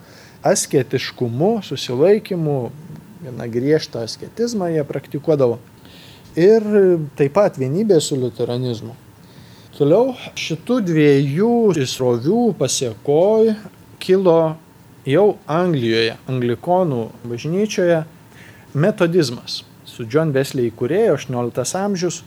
asketiškumu, 0.45 1.61
susilaikimu, 1.63 2.57
vieną 3.23 3.47
griežtą 3.53 4.03
asketizmą 4.05 4.67
jie 4.73 4.83
praktikuodavo. 4.85 5.57
Ir 6.35 6.65
taip 7.15 7.31
pat 7.37 7.55
vienybė 7.55 8.01
su 8.03 8.17
luteranizmu. 8.19 8.91
Toliau 9.75 10.11
šitų 10.39 10.81
dviejų 10.89 11.53
įsrovių 11.79 12.41
pasiekoj 12.59 13.53
kilo 14.03 14.39
jau 15.07 15.25
Anglijoje, 15.47 16.17
anglikonų 16.27 17.01
bažnyčioje 17.27 18.03
metodizmas 18.75 19.63
su 19.87 20.05
John 20.11 20.33
Wesley 20.35 20.69
įkūrėjo 20.69 21.15
18 21.15 21.77
amžius, 21.79 22.21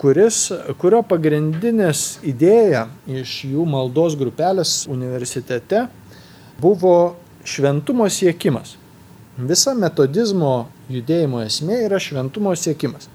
kuris, 0.00 0.48
kurio 0.80 1.02
pagrindinės 1.06 2.18
idėja 2.26 2.86
iš 3.06 3.38
jų 3.52 3.66
maldos 3.70 4.16
grupelės 4.18 4.82
universitete 4.90 5.86
buvo 6.60 7.14
šventumo 7.46 8.08
siekimas. 8.10 8.74
Visa 9.36 9.74
metodizmo 9.76 10.66
judėjimo 10.90 11.44
esmė 11.44 11.84
yra 11.86 12.00
šventumo 12.02 12.54
siekimas. 12.56 13.10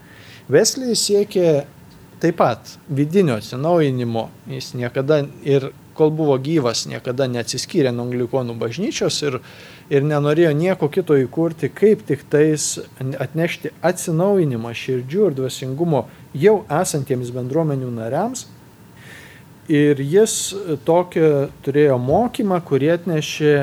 Wesley 0.51 0.95
siekė 0.97 1.65
taip 2.21 2.37
pat 2.37 2.75
vidinio 2.89 3.35
atsinaujinimo, 3.39 4.29
jis 4.49 4.73
niekada 4.77 5.23
ir 5.43 5.71
kol 5.97 6.11
buvo 6.15 6.37
gyvas, 6.41 6.85
niekada 6.89 7.27
neatsiskyrė 7.29 7.91
nuo 7.93 8.07
anglikonų 8.07 8.55
bažnyčios 8.61 9.19
ir, 9.25 9.39
ir 9.91 10.05
nenorėjo 10.07 10.53
nieko 10.57 10.89
kito 10.93 11.17
įkurti, 11.19 11.69
kaip 11.73 12.05
tik 12.07 12.23
tais 12.31 12.77
atnešti 12.97 13.73
atsinaujinimą 13.85 14.73
širdžių 14.77 15.27
ir 15.27 15.37
dvasingumo 15.41 16.05
jau 16.37 16.61
esantiems 16.81 17.33
bendruomenių 17.35 17.91
nariams. 17.97 18.47
Ir 19.71 20.01
jis 20.03 20.35
tokią 20.87 21.47
turėjo 21.63 21.97
mokymą, 22.01 22.57
kurį 22.65 22.95
atnešė, 22.95 23.55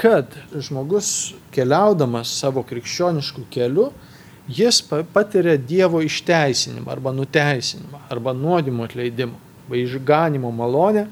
kad 0.00 0.32
žmogus 0.52 1.34
keliaudamas 1.54 2.32
savo 2.40 2.64
krikščioniškų 2.66 3.46
keliu, 3.52 3.90
jis 4.48 4.82
patiria 5.12 5.56
Dievo 5.56 6.00
išteisinimą 6.02 6.90
arba 6.92 7.12
nuteisinimą 7.12 8.06
arba 8.10 8.32
nuodimo 8.32 8.84
atleidimą, 8.84 9.34
arba 9.66 9.76
išganimo 9.82 10.50
malonę 10.54 11.06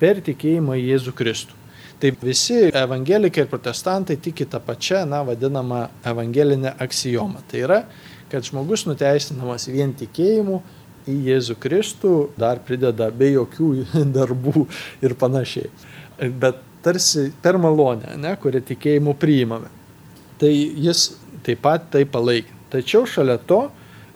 per 0.00 0.22
tikėjimą 0.24 0.76
į 0.78 0.84
Jėzų 0.92 1.14
Kristų. 1.18 1.56
Taip 1.98 2.20
visi 2.22 2.68
evangelikai 2.70 3.42
ir 3.42 3.50
protestantai 3.50 4.16
tiki 4.22 4.46
tą 4.46 4.60
pačią, 4.62 5.02
na, 5.10 5.24
vadinamą 5.26 5.88
evangelinę 6.06 6.76
aksijomą. 6.78 7.42
Tai 7.50 7.62
yra, 7.64 7.78
kad 8.30 8.46
žmogus 8.46 8.86
nuteisinamas 8.86 9.66
vien 9.66 9.90
tikėjimu 9.98 10.60
į 11.10 11.16
Jėzų 11.26 11.56
Kristų, 11.58 12.12
dar 12.38 12.62
prideda 12.62 13.10
be 13.10 13.32
jokių 13.32 13.72
darbų 14.16 14.68
ir 15.02 15.16
panašiai. 15.18 15.72
Bet 16.38 16.62
tarsi 16.86 17.32
per 17.42 17.58
malonę, 17.58 18.14
ne, 18.16 18.36
kurią 18.38 18.62
tikėjimu 18.70 19.16
priimame. 19.18 19.72
Tai 20.38 20.52
jis 20.54 21.10
taip 21.42 21.64
pat 21.66 21.90
tai 21.90 22.04
palaikė. 22.06 22.57
Tačiau 22.72 23.06
šalia 23.08 23.38
to 23.48 23.68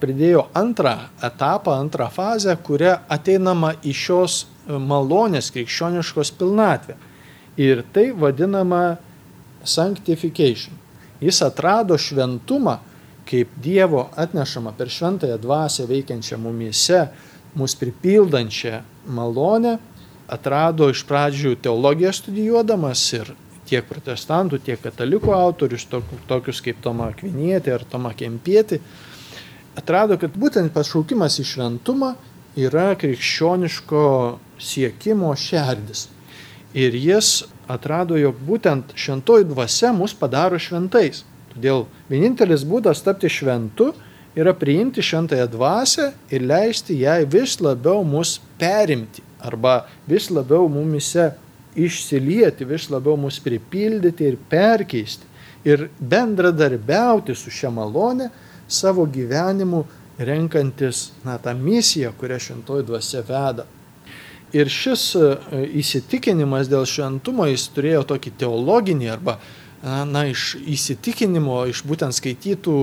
pridėjo 0.03 0.49
antrą 0.59 0.97
etapą, 1.23 1.77
antrą 1.79 2.09
fazę, 2.13 2.57
kuria 2.67 2.99
ateinama 3.09 3.77
į 3.87 3.95
šios 3.97 4.43
malonės 4.67 5.51
krikščioniškos 5.55 6.35
pilnatvę. 6.39 6.97
Ir 7.61 7.85
tai 7.95 8.11
vadinama 8.17 8.97
sanctification. 9.65 10.79
Jis 11.23 11.39
atrado 11.45 11.99
šventumą 12.01 12.79
kaip 13.29 13.49
Dievo 13.63 14.09
atnešama 14.17 14.73
per 14.79 14.91
šventąją 14.91 15.39
dvasę 15.39 15.87
veikiančią 15.87 16.39
mumise, 16.39 17.07
mus 17.55 17.77
pripildančią 17.77 18.83
malonę, 19.07 19.77
atrado 20.33 20.89
iš 20.91 21.05
pradžių 21.09 21.57
teologiją 21.63 22.13
studijuodamas 22.17 23.03
ir 23.19 23.33
tiek 23.73 23.89
protestantų, 23.89 24.61
tiek 24.67 24.81
katalikų 24.83 25.33
autorius, 25.33 25.87
tokius 26.29 26.61
kaip 26.65 26.83
Toma 26.85 27.09
Akvinietė 27.13 27.77
ar 27.79 27.87
Toma 27.89 28.13
Kempietė, 28.17 28.83
atrado, 29.79 30.19
kad 30.21 30.37
būtent 30.37 30.75
pašaukimas 30.75 31.41
į 31.41 31.49
šventumą 31.55 32.13
yra 32.61 32.93
krikščioniško 33.01 34.05
siekimo 34.61 35.33
šerdis. 35.39 36.07
Ir 36.77 36.97
jis 36.97 37.43
atrado, 37.69 38.17
jog 38.21 38.39
būtent 38.47 38.93
šventoji 38.97 39.49
dvasia 39.49 39.93
mus 39.97 40.15
padaro 40.17 40.61
šventais. 40.61 41.25
Todėl 41.53 41.87
vienintelis 42.09 42.65
būdas 42.69 43.03
tapti 43.05 43.29
šventu 43.33 43.91
yra 44.37 44.55
priimti 44.57 45.05
šventąją 45.05 45.49
dvasę 45.53 46.13
ir 46.33 46.45
leisti 46.49 46.97
jai 47.03 47.23
vis 47.29 47.59
labiau 47.61 48.05
mus 48.09 48.39
perimti 48.61 49.25
arba 49.43 49.83
vis 50.09 50.31
labiau 50.33 50.69
mumise 50.73 51.33
išsilieti, 51.77 52.67
vis 52.69 52.89
labiau 52.93 53.17
mus 53.17 53.41
pripildyti 53.43 54.29
ir 54.29 54.39
perkeisti. 54.51 55.29
Ir 55.65 55.89
bendradarbiauti 55.99 57.35
su 57.39 57.51
šia 57.51 57.71
malone 57.71 58.29
savo 58.69 59.07
gyvenimu, 59.07 59.85
renkantis 60.19 61.13
na, 61.25 61.39
tą 61.39 61.55
misiją, 61.57 62.13
kurią 62.19 62.39
šventoji 62.43 62.87
dvasia 62.87 63.23
veda. 63.27 63.67
Ir 64.53 64.69
šis 64.69 65.05
e, 65.17 65.33
įsitikinimas 65.81 66.69
dėl 66.69 66.85
šventumo 66.89 67.47
jis 67.49 67.69
turėjo 67.73 68.03
tokį 68.11 68.35
teologinį 68.43 69.09
arba 69.15 69.39
na, 69.83 70.27
iš 70.31 70.57
įsitikinimo, 70.61 71.65
iš 71.71 71.83
būtent 71.89 72.15
skaitytų 72.15 72.77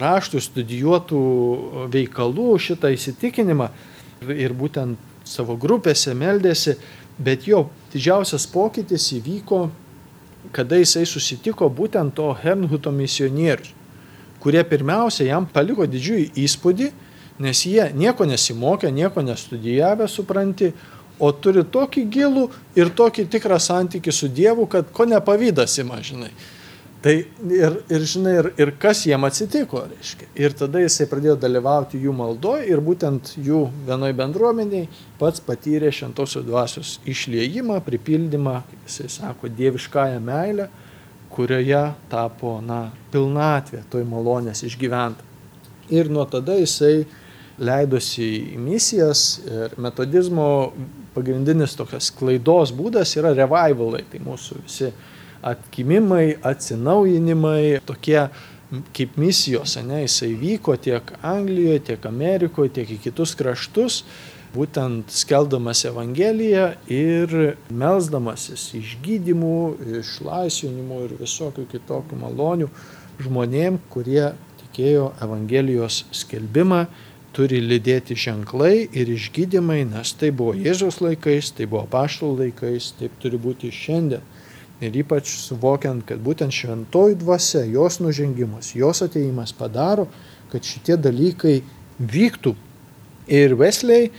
raštų, 0.00 0.42
studijuotų 0.42 1.22
veikalų 1.92 2.56
šitą 2.58 2.90
įsitikinimą 2.96 3.68
ir 4.34 4.54
būtent 4.56 4.98
savo 5.28 5.54
grupėse 5.60 6.14
meldėsi, 6.18 6.76
bet 7.18 7.46
jo 7.48 7.66
didžiausias 7.92 8.46
pokytis 8.50 9.10
įvyko, 9.18 9.66
kada 10.52 10.78
jisai 10.80 11.04
susitiko 11.06 11.68
būtent 11.70 12.14
to 12.16 12.32
Hernhuto 12.42 12.92
misionierius, 12.92 13.72
kurie 14.42 14.62
pirmiausia 14.66 15.28
jam 15.28 15.46
paliko 15.46 15.86
didžiulį 15.86 16.32
įspūdį, 16.42 16.88
nes 17.42 17.60
jie 17.66 17.84
nieko 17.94 18.26
nesimokė, 18.26 18.90
nieko 18.90 19.22
nestudijavę, 19.22 20.08
supranti, 20.10 20.72
o 21.22 21.30
turi 21.32 21.62
tokį 21.62 22.02
gilų 22.10 22.48
ir 22.78 22.90
tokį 22.98 23.28
tikrą 23.30 23.58
santykių 23.62 24.12
su 24.14 24.28
Dievu, 24.28 24.66
kad 24.66 24.90
ko 24.92 25.06
nepavydas 25.06 25.78
ima, 25.78 26.00
žinai. 26.02 26.32
Tai 27.02 27.12
ir, 27.50 27.76
ir 27.90 28.04
žinai, 28.06 28.32
ir, 28.38 28.48
ir 28.62 28.70
kas 28.78 29.00
jiem 29.08 29.24
atsitiko, 29.26 29.80
reiškia. 29.90 30.28
Ir 30.38 30.52
tada 30.54 30.78
jisai 30.84 31.08
pradėjo 31.10 31.34
dalyvauti 31.42 31.98
jų 31.98 32.12
maldoje 32.14 32.68
ir 32.70 32.82
būtent 32.84 33.32
jų 33.42 33.64
vienoj 33.88 34.12
bendruomeniai 34.20 34.86
pats 35.18 35.42
patyrė 35.42 35.90
šventosios 35.90 36.46
dvasios 36.46 36.92
išliejimą, 37.10 37.80
pripildymą, 37.82 38.60
jisai 38.86 39.08
sako, 39.10 39.50
dieviškąją 39.50 40.20
meilę, 40.22 40.68
kurioje 41.34 41.82
tapo, 42.12 42.60
na, 42.62 42.84
pilnatvė 43.10 43.82
toj 43.90 44.06
malonės 44.06 44.62
išgyventa. 44.68 45.26
Ir 45.90 46.06
nuo 46.12 46.28
tada 46.30 46.54
jisai 46.60 47.02
leidosi 47.58 48.28
į 48.54 48.60
misijas 48.62 49.40
ir 49.42 49.74
metodizmo 49.82 50.46
pagrindinis 51.16 51.74
tokias 51.76 52.12
klaidos 52.14 52.70
būdas 52.76 53.16
yra 53.18 53.34
revivalai, 53.34 54.04
tai 54.06 54.22
mūsų 54.22 54.62
visi 54.62 54.92
atkimimai, 55.42 56.36
atsinaujinimai, 56.46 57.80
tokie 57.86 58.20
kaip 58.96 59.16
misijos, 59.20 59.76
ne, 59.84 60.02
jisai 60.06 60.32
vyko 60.40 60.76
tiek 60.80 61.12
Anglijoje, 61.22 61.82
tiek 61.90 62.06
Amerikoje, 62.08 62.72
tiek 62.78 62.94
į 62.94 62.98
kitus 63.08 63.34
kraštus, 63.36 64.02
būtent 64.52 65.12
skeldamas 65.12 65.84
Evangeliją 65.88 66.72
ir 66.92 67.36
melzdamasis 67.72 68.70
išgydymų, 68.78 69.58
išlaisvinimų 70.00 71.04
ir 71.06 71.14
visokių 71.20 71.66
kitokių 71.72 72.20
malonių 72.20 72.68
žmonėm, 73.22 73.78
kurie 73.92 74.32
tikėjo 74.64 75.12
Evangelijos 75.24 76.04
skelbimą, 76.16 76.86
turi 77.32 77.62
lydėti 77.64 78.16
ženklai 78.18 78.88
ir 78.92 79.08
išgydymai, 79.08 79.82
nes 79.88 80.12
tai 80.20 80.30
buvo 80.36 80.52
Jėzaus 80.56 81.00
laikais, 81.04 81.52
tai 81.56 81.68
buvo 81.68 81.86
paštų 81.92 82.32
laikais, 82.42 82.92
taip 82.98 83.16
turi 83.20 83.40
būti 83.40 83.72
šiandien. 83.72 84.24
Ir 84.82 84.96
ypač 84.98 85.30
suvokiant, 85.38 86.02
kad 86.08 86.18
būtent 86.22 86.50
šventoji 86.50 87.14
dvasia, 87.20 87.62
jos 87.70 88.00
nužengimas, 88.02 88.72
jos 88.74 89.04
ateimas 89.04 89.52
padaro, 89.54 90.08
kad 90.50 90.66
šitie 90.66 90.96
dalykai 90.98 91.60
vyktų. 92.02 92.56
Ir 93.30 93.54
Wesley 93.60 94.10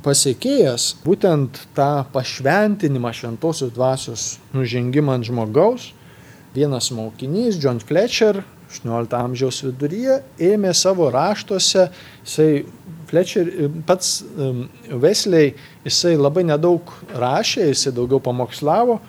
pasiekėjas 0.00 0.94
būtent 1.04 1.60
tą 1.76 2.06
pašventinimą 2.14 3.12
šventosios 3.12 3.74
dvasios 3.76 4.26
nužengimą 4.56 5.18
ant 5.18 5.28
žmogaus, 5.28 5.90
vienas 6.56 6.88
mokinys, 6.96 7.60
John 7.60 7.80
Fletcher, 7.84 8.40
18 8.72 9.18
amžiaus 9.18 9.60
viduryje, 9.66 10.22
ėmė 10.40 10.72
savo 10.72 11.10
raštuose, 11.12 11.90
jisai 12.24 12.64
Fletcher, 13.12 13.50
pats 13.84 14.22
Wesley, 14.88 15.52
jisai 15.84 16.16
labai 16.16 16.46
nedaug 16.48 16.94
rašė, 17.12 17.68
jisai 17.68 17.92
daugiau 17.92 18.22
pamokslavo, 18.24 19.02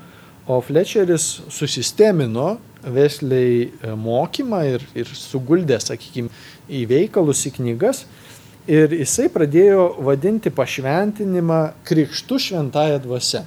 O 0.47 0.61
Fletcheris 0.61 1.41
susistemino 1.49 2.57
Wesley 2.83 3.71
e, 3.81 3.93
mokymą 3.95 4.59
ir, 4.67 4.83
ir 4.91 5.07
suguldė, 5.15 5.77
sakykime, 5.79 6.27
į 6.67 6.83
veikalus, 6.89 7.45
į 7.47 7.53
knygas. 7.61 8.03
Ir 8.67 8.91
jisai 8.95 9.29
pradėjo 9.31 9.85
vadinti 10.03 10.51
pašventinimą 10.51 11.61
krikštų 11.87 12.39
šventąją 12.47 12.99
dvasę. 13.05 13.45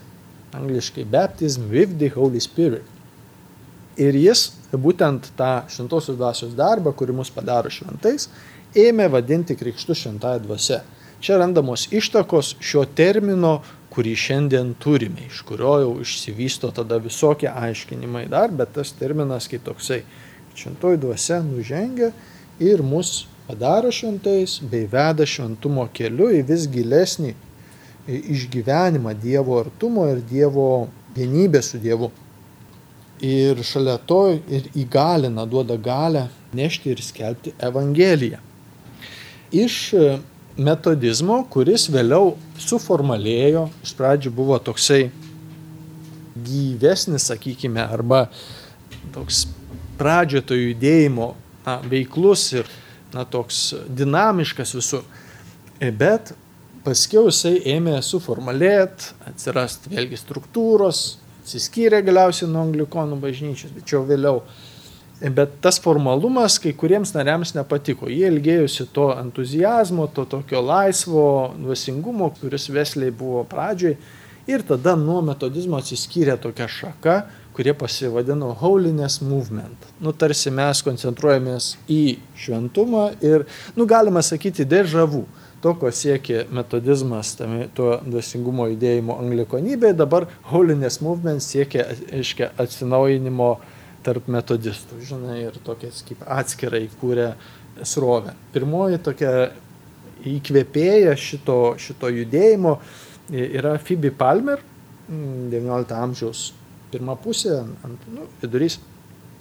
Angliškai 0.56 1.04
baptism 1.04 1.68
with 1.68 1.98
the 2.00 2.08
Holy 2.16 2.40
Spirit. 2.40 2.84
Ir 4.00 4.16
jis 4.16 4.50
būtent 4.72 5.30
tą 5.36 5.66
šventosios 5.72 6.16
dvasios 6.16 6.56
darbą, 6.56 6.92
kuri 6.96 7.12
mus 7.16 7.28
padaro 7.32 7.68
šventais, 7.72 8.30
ėmė 8.76 9.10
vadinti 9.12 9.56
krikštų 9.56 9.96
šventąją 10.00 10.44
dvasę. 10.48 10.80
Čia 11.20 11.38
randamos 11.40 11.88
ištakos 11.92 12.54
šio 12.60 12.84
termino 12.96 13.58
kurį 13.96 14.12
šiandien 14.20 14.74
turime, 14.76 15.24
iš 15.30 15.40
kurio 15.48 15.78
jau 15.80 15.92
išsivysto 16.04 16.68
tada 16.76 16.98
visokie 17.00 17.48
aiškinimai 17.48 18.26
dar, 18.28 18.52
bet 18.52 18.74
tas 18.76 18.92
terminas 18.98 19.48
kaip 19.48 19.64
toksai. 19.64 20.02
Šventoji 20.56 21.00
dvasia 21.00 21.40
nužengia 21.44 22.12
ir 22.60 22.82
mus 22.84 23.26
padaro 23.48 23.92
šventais 23.92 24.58
bei 24.70 24.84
veda 24.92 25.26
šventumo 25.28 25.88
keliu 25.96 26.28
į 26.36 26.44
vis 26.48 26.68
gilesnį 26.72 27.34
išgyvenimą 28.06 29.16
Dievo 29.20 29.58
artumo 29.60 30.06
ir 30.12 30.22
Dievo 30.30 30.88
vienybę 31.16 31.62
su 31.62 31.80
Dievu. 31.82 32.10
Ir 33.24 33.62
šalia 33.64 33.96
to 34.04 34.36
ir 34.36 34.68
įgalina, 34.76 35.46
duoda 35.48 35.76
galę 35.80 36.26
nešti 36.54 36.92
ir 36.92 37.00
skelbti 37.02 37.54
Evangeliją. 37.64 38.42
Iš 39.52 39.76
metodizmo, 40.56 41.42
kuris 41.52 41.86
vėliau 41.92 42.34
suformalėjo, 42.60 43.66
iš 43.84 43.92
pradžių 43.98 44.32
buvo 44.34 44.58
toksai 44.62 45.10
gyvesnis, 46.46 47.28
sakykime, 47.30 47.82
arba 47.82 48.26
toks 49.14 49.46
pradžio 49.98 50.42
to 50.44 50.56
judėjimo 50.56 51.34
na, 51.66 51.78
veiklus 51.88 52.48
ir 52.56 52.68
na, 53.14 53.24
toks 53.24 53.74
dinamiškas 53.88 54.74
visur. 54.76 55.04
Bet 55.80 56.32
paskiau 56.86 57.28
jisai 57.28 57.58
ėmė 57.76 57.98
suformalėti, 58.04 59.12
atsirasti 59.28 59.92
vėlgi 59.92 60.20
struktūros, 60.20 61.18
atsiskyrė 61.42 62.00
galiausiai 62.06 62.48
nuo 62.50 62.64
anglikonų 62.66 63.18
bažnyčios, 63.22 63.74
bet 63.74 63.88
čia 63.88 64.00
vėliau 64.06 64.42
Bet 65.20 65.54
tas 65.64 65.78
formalumas 65.80 66.58
kai 66.60 66.74
kuriems 66.76 67.14
nariams 67.14 67.54
nepatiko. 67.56 68.10
Jie 68.12 68.28
ilgėjusi 68.28 68.84
to 68.92 69.08
entuzijazmo, 69.16 70.10
to 70.12 70.26
tokio 70.28 70.60
laisvo 70.60 71.54
dvasingumo, 71.56 72.28
kuris 72.36 72.68
Vesliai 72.68 73.14
buvo 73.16 73.46
pradžioj. 73.48 73.96
Ir 74.46 74.62
tada 74.62 74.92
nuo 74.94 75.22
metodizmo 75.24 75.80
atsiskyrė 75.80 76.36
tokia 76.38 76.68
šaka, 76.70 77.14
kurie 77.56 77.72
pasivadino 77.74 78.52
Holiness 78.60 79.22
Movement. 79.24 79.88
Nu, 80.04 80.12
tarsi 80.12 80.52
mes 80.52 80.82
koncentruojamės 80.84 81.72
į 81.90 82.18
šventumą 82.36 83.06
ir, 83.24 83.46
nu, 83.74 83.88
galima 83.88 84.20
sakyti, 84.22 84.68
dežavų. 84.68 85.24
To, 85.64 85.72
ko 85.80 85.88
siekė 85.88 86.44
metodizmas, 86.52 87.32
tame, 87.38 87.70
to 87.74 87.96
dvasingumo 88.04 88.68
judėjimo 88.74 89.16
anglikonybėje, 89.24 89.96
dabar 89.96 90.28
Holiness 90.52 91.00
Movement 91.02 91.42
siekia, 91.42 91.88
aiškia, 92.12 92.52
atsinaujinimo 92.60 93.48
tarp 94.06 94.28
metodistų, 94.30 95.00
žinai, 95.08 95.40
ir 95.48 95.58
tokias 95.66 96.04
kaip 96.06 96.22
atskirai 96.22 96.86
kūrė 97.00 97.32
srovę. 97.86 98.36
Pirmoji 98.54 99.00
tokia 99.04 99.32
įkvėpėja 100.26 101.14
šito, 101.18 101.58
šito 101.80 102.10
judėjimo 102.12 102.76
yra 103.36 103.76
Phoebe 103.82 104.12
Palmer, 104.14 104.62
XIX 105.06 105.50
mm, 105.50 105.96
amžiaus 105.98 106.50
pirmą 106.90 107.16
pusę, 107.22 107.64
ant, 107.86 108.06
nu, 108.14 108.26
vidurys. 108.42 108.78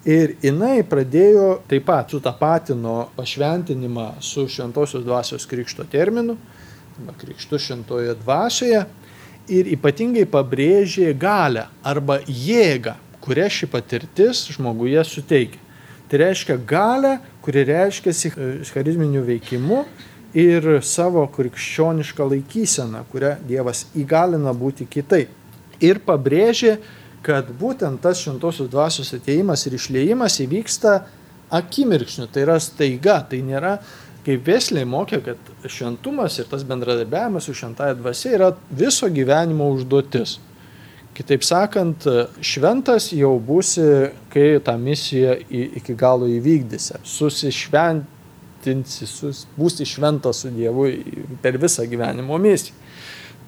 Ir 0.06 0.36
jinai 0.38 0.84
pradėjo 0.86 1.62
taip 1.66 1.88
pat 1.88 2.12
sutapatino 2.14 3.08
pašventinimą 3.16 4.20
su 4.22 4.44
šventosios 4.50 5.02
dvasios 5.02 5.48
krikšto 5.50 5.86
terminu, 5.90 6.36
krikštu 7.18 7.58
šventoje 7.58 8.14
dvasioje 8.20 8.84
ir 9.50 9.72
ypatingai 9.74 10.26
pabrėžė 10.30 11.10
galę 11.18 11.66
arba 11.86 12.20
jėgą 12.26 12.94
kurią 13.26 13.48
ši 13.52 13.68
patirtis 13.70 14.46
žmoguje 14.54 15.02
suteikia. 15.04 15.62
Tai 16.06 16.20
reiškia 16.22 16.56
galę, 16.62 17.16
kuri 17.42 17.64
reiškiasi 17.66 18.30
charizminiu 18.70 19.24
veikimu 19.26 19.82
ir 20.38 20.68
savo 20.86 21.24
krikščionišką 21.34 22.28
laikyseną, 22.30 23.02
kurią 23.10 23.34
Dievas 23.48 23.86
įgalina 23.98 24.54
būti 24.54 24.86
kitaip. 24.86 25.32
Ir 25.82 25.98
pabrėžė, 26.06 26.76
kad 27.26 27.50
būtent 27.58 28.00
tas 28.00 28.22
šventosios 28.22 28.70
dvasios 28.70 29.10
ateimas 29.16 29.66
ir 29.66 29.74
išlėjimas 29.76 30.38
įvyksta 30.46 31.00
akimirksniu, 31.50 32.28
tai 32.30 32.44
yra 32.46 32.60
staiga, 32.62 33.18
tai 33.26 33.42
nėra 33.42 33.76
kaip 34.26 34.46
Vesliai 34.46 34.86
mokė, 34.88 35.20
kad 35.22 35.50
šventumas 35.70 36.38
ir 36.40 36.48
tas 36.50 36.64
bendradarbiavimas 36.66 37.46
su 37.46 37.54
šventąją 37.54 37.98
dvasia 38.00 38.34
yra 38.38 38.50
viso 38.70 39.10
gyvenimo 39.10 39.68
užduotis. 39.74 40.38
Kitaip 41.16 41.44
sakant, 41.48 42.04
šventas 42.44 43.08
jau 43.16 43.32
būsi, 43.40 43.86
kai 44.32 44.58
tą 44.64 44.74
misiją 44.76 45.38
iki 45.48 45.96
galo 45.96 46.28
įvykdysi. 46.28 47.00
Susišventinsi, 47.08 49.08
sus, 49.08 49.46
būsi 49.56 49.88
šventas 49.88 50.44
su 50.44 50.52
Dievu 50.52 50.90
per 51.40 51.56
visą 51.62 51.88
gyvenimo 51.88 52.36
misiją. 52.36 52.76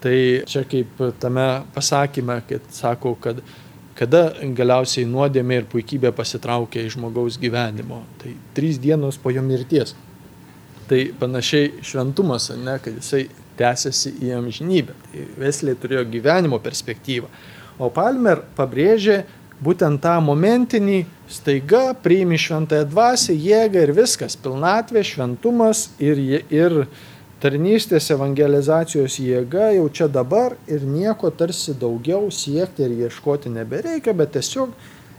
Tai 0.00 0.18
čia 0.46 0.62
kaip 0.70 1.00
tame 1.18 1.46
pasakyme, 1.74 2.40
kad 2.48 2.68
sako, 2.72 3.16
kad 3.20 3.42
kada 3.98 4.28
galiausiai 4.54 5.08
nuodėmė 5.10 5.62
ir 5.62 5.66
puikybė 5.72 6.12
pasitraukia 6.14 6.84
iš 6.86 6.94
žmogaus 6.94 7.38
gyvenimo. 7.42 8.04
Tai 8.20 8.30
trys 8.54 8.78
dienos 8.78 9.18
po 9.18 9.32
jo 9.34 9.42
mirties. 9.42 9.96
Tai 10.88 11.00
panašiai 11.20 11.82
šventumas, 11.84 12.52
ne, 12.56 12.78
kad 12.82 12.94
jisai 12.94 13.26
tęsiasi 13.58 14.14
į 14.22 14.36
amžinybę. 14.38 14.94
Tai 15.10 15.26
Vesliai 15.42 15.78
turėjo 15.82 16.06
gyvenimo 16.14 16.62
perspektyvą. 16.62 17.28
O 17.78 17.90
Palmer 17.94 18.42
pabrėžė 18.56 19.22
būtent 19.62 20.02
tą 20.02 20.16
momentinį, 20.22 21.04
staiga 21.30 21.92
priimi 22.02 22.38
šventąją 22.40 22.86
dvasę, 22.90 23.34
jėgą 23.34 23.84
ir 23.86 23.92
viskas, 23.94 24.36
pilnatvė, 24.38 25.02
šventumas 25.06 25.88
ir, 26.02 26.20
ir 26.50 26.84
tarnystės 27.42 28.10
evangelizacijos 28.14 29.18
jėga 29.22 29.72
jau 29.76 29.88
čia 29.94 30.08
dabar 30.10 30.56
ir 30.66 30.86
nieko 30.86 31.30
tarsi 31.30 31.74
daugiau 31.78 32.32
siekti 32.34 32.86
ir 32.86 32.96
ieškoti 33.06 33.52
nebereikia, 33.54 34.14
bet 34.14 34.34
tiesiog 34.34 34.74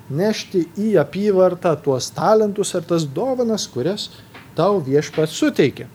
nešti 0.09 0.65
į 0.79 0.95
apyvartą 0.99 1.75
tuos 1.83 2.09
talentus 2.15 2.73
ar 2.75 2.83
tas 2.83 3.05
dovanas, 3.05 3.67
kurias 3.71 4.09
tau 4.57 4.81
viešpats 4.83 5.37
suteikia. 5.37 5.87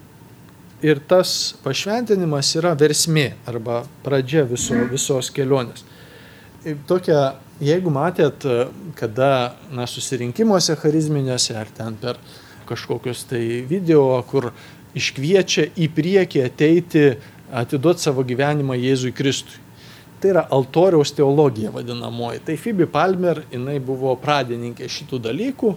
Ir 0.85 1.01
tas 1.09 1.55
pašventinimas 1.65 2.51
yra 2.59 2.75
versmė 2.77 3.33
arba 3.49 3.83
pradžia 4.05 4.45
viso, 4.49 4.77
visos 4.91 5.31
kelionės. 5.33 5.85
Tokia, 6.89 7.35
jeigu 7.61 7.91
matėt, 7.93 8.45
kada 8.97 9.29
na, 9.75 9.85
susirinkimuose 9.85 10.77
charizminėse 10.81 11.53
ar 11.61 11.69
ten 11.77 11.99
per 12.01 12.17
kažkokius 12.65 13.27
tai 13.29 13.43
video, 13.69 14.07
kur 14.31 14.49
iškviečia 14.97 15.67
į 15.77 15.91
priekį 15.93 16.45
ateiti, 16.47 17.03
atiduoti 17.53 18.07
savo 18.07 18.25
gyvenimą 18.25 18.79
Jėzui 18.81 19.13
Kristui. 19.13 19.61
Tai 20.23 20.31
yra 20.33 20.47
altoriaus 20.57 21.13
teologija 21.13 21.69
vadinamoji. 21.75 22.41
Tai 22.47 22.57
Phoebe 22.57 22.89
Palmer, 22.89 23.43
jinai 23.53 23.77
buvo 23.85 24.15
pradininkė 24.17 24.89
šitų 24.89 25.21
dalykų 25.29 25.75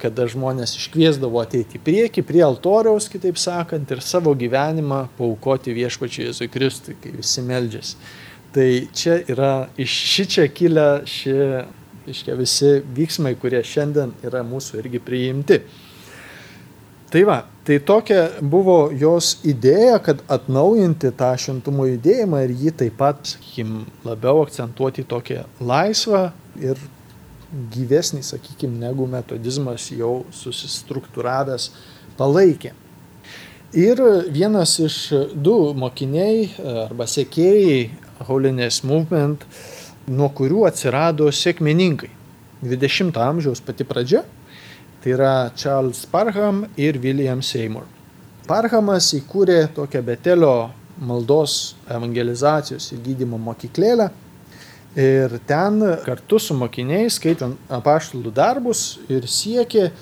kada 0.00 0.24
žmonės 0.32 0.72
iškviesdavo 0.78 1.42
ateiti 1.42 1.76
į 1.76 1.82
priekį, 1.84 2.22
prie 2.24 2.40
altoriaus, 2.46 3.10
kitaip 3.12 3.36
sakant, 3.36 3.90
ir 3.92 4.00
savo 4.00 4.32
gyvenimą 4.38 5.02
paukoti 5.18 5.74
viešpačiui 5.76 6.24
Jėzui 6.30 6.48
Kristui, 6.48 6.96
kai 7.02 7.12
visi 7.18 7.44
meldžiasi. 7.44 7.98
Tai 8.50 8.70
čia 8.90 9.20
yra 9.30 9.68
iš 9.78 9.92
ši 10.10 10.24
čia 10.26 10.48
kilę 10.50 10.88
ši, 11.06 11.34
iškia, 12.10 12.34
visi 12.34 12.72
vyksmai, 12.96 13.36
kurie 13.38 13.60
šiandien 13.62 14.16
yra 14.26 14.42
mūsų 14.46 14.80
irgi 14.82 14.98
priimti. 15.06 15.60
Tai 17.10 17.22
va, 17.26 17.36
tai 17.66 17.80
tokia 17.82 18.24
buvo 18.42 18.90
jos 18.94 19.36
idėja, 19.46 20.00
kad 20.02 20.24
atnaujinti 20.30 21.12
tą 21.18 21.30
šventumo 21.38 21.86
judėjimą 21.92 22.42
ir 22.46 22.56
jį 22.64 22.74
taip 22.82 22.98
pat, 22.98 23.22
sakykim, 23.32 23.84
labiau 24.06 24.42
akcentuoti 24.44 25.06
tokią 25.10 25.46
laisvą 25.62 26.28
ir 26.62 26.78
gyvesnį, 27.74 28.22
sakykime, 28.26 28.78
negu 28.82 29.06
metodizmas 29.10 29.88
jau 29.94 30.24
susistruktūravęs 30.42 31.70
palaikė. 32.18 32.74
Ir 33.78 34.02
vienas 34.34 34.76
iš 34.82 35.00
du 35.34 35.56
mokiniai 35.78 36.48
arba 36.86 37.06
sekėjai 37.10 38.09
Holiness 38.28 38.84
Movement, 38.86 39.44
nuo 40.10 40.30
kurių 40.36 40.66
atsirado 40.68 41.28
sėkmininkai. 41.32 42.10
20-ojo 42.60 43.24
amžiaus 43.24 43.62
pati 43.64 43.86
pradžia, 43.88 44.24
tai 45.00 45.14
yra 45.14 45.34
Charles 45.56 46.02
Parham 46.10 46.66
ir 46.76 47.00
William 47.00 47.40
Seymour. 47.40 47.86
Parhamas 48.48 49.12
įkūrė 49.16 49.62
tokią 49.76 50.02
Betelio 50.04 50.54
maldos 51.00 51.76
evangelizacijos 51.88 52.90
ir 52.92 53.00
gydymo 53.06 53.38
mokyklėlę 53.40 54.10
Ir 54.96 55.38
ten 55.46 55.78
kartu 56.02 56.40
su 56.42 56.54
mokiniais, 56.58 57.14
skaitant 57.14 57.54
apaštalų 57.70 58.32
darbus 58.34 58.98
ir 59.06 59.22
siekė 59.22 59.92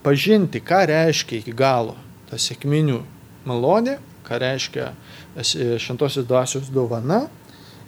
pažinti, 0.00 0.62
ką 0.64 0.86
reiškia 0.88 1.42
iki 1.42 1.52
galo 1.52 1.92
ta 2.30 2.38
sėkminių 2.40 3.02
malonė, 3.44 3.98
ką 4.24 4.38
reiškia 4.40 4.94
šventosios 5.76 6.24
dvasios 6.24 6.70
dovana, 6.72 7.26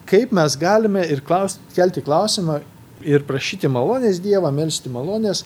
kaip 0.08 0.32
mes 0.34 0.56
galime 0.58 1.04
ir 1.08 1.22
klaus, 1.24 1.58
kelti 1.76 2.02
klausimą 2.04 2.60
ir 3.06 3.24
prašyti 3.26 3.70
malonės 3.70 4.20
Dievą, 4.22 4.52
melstį 4.54 4.92
malonės, 4.94 5.44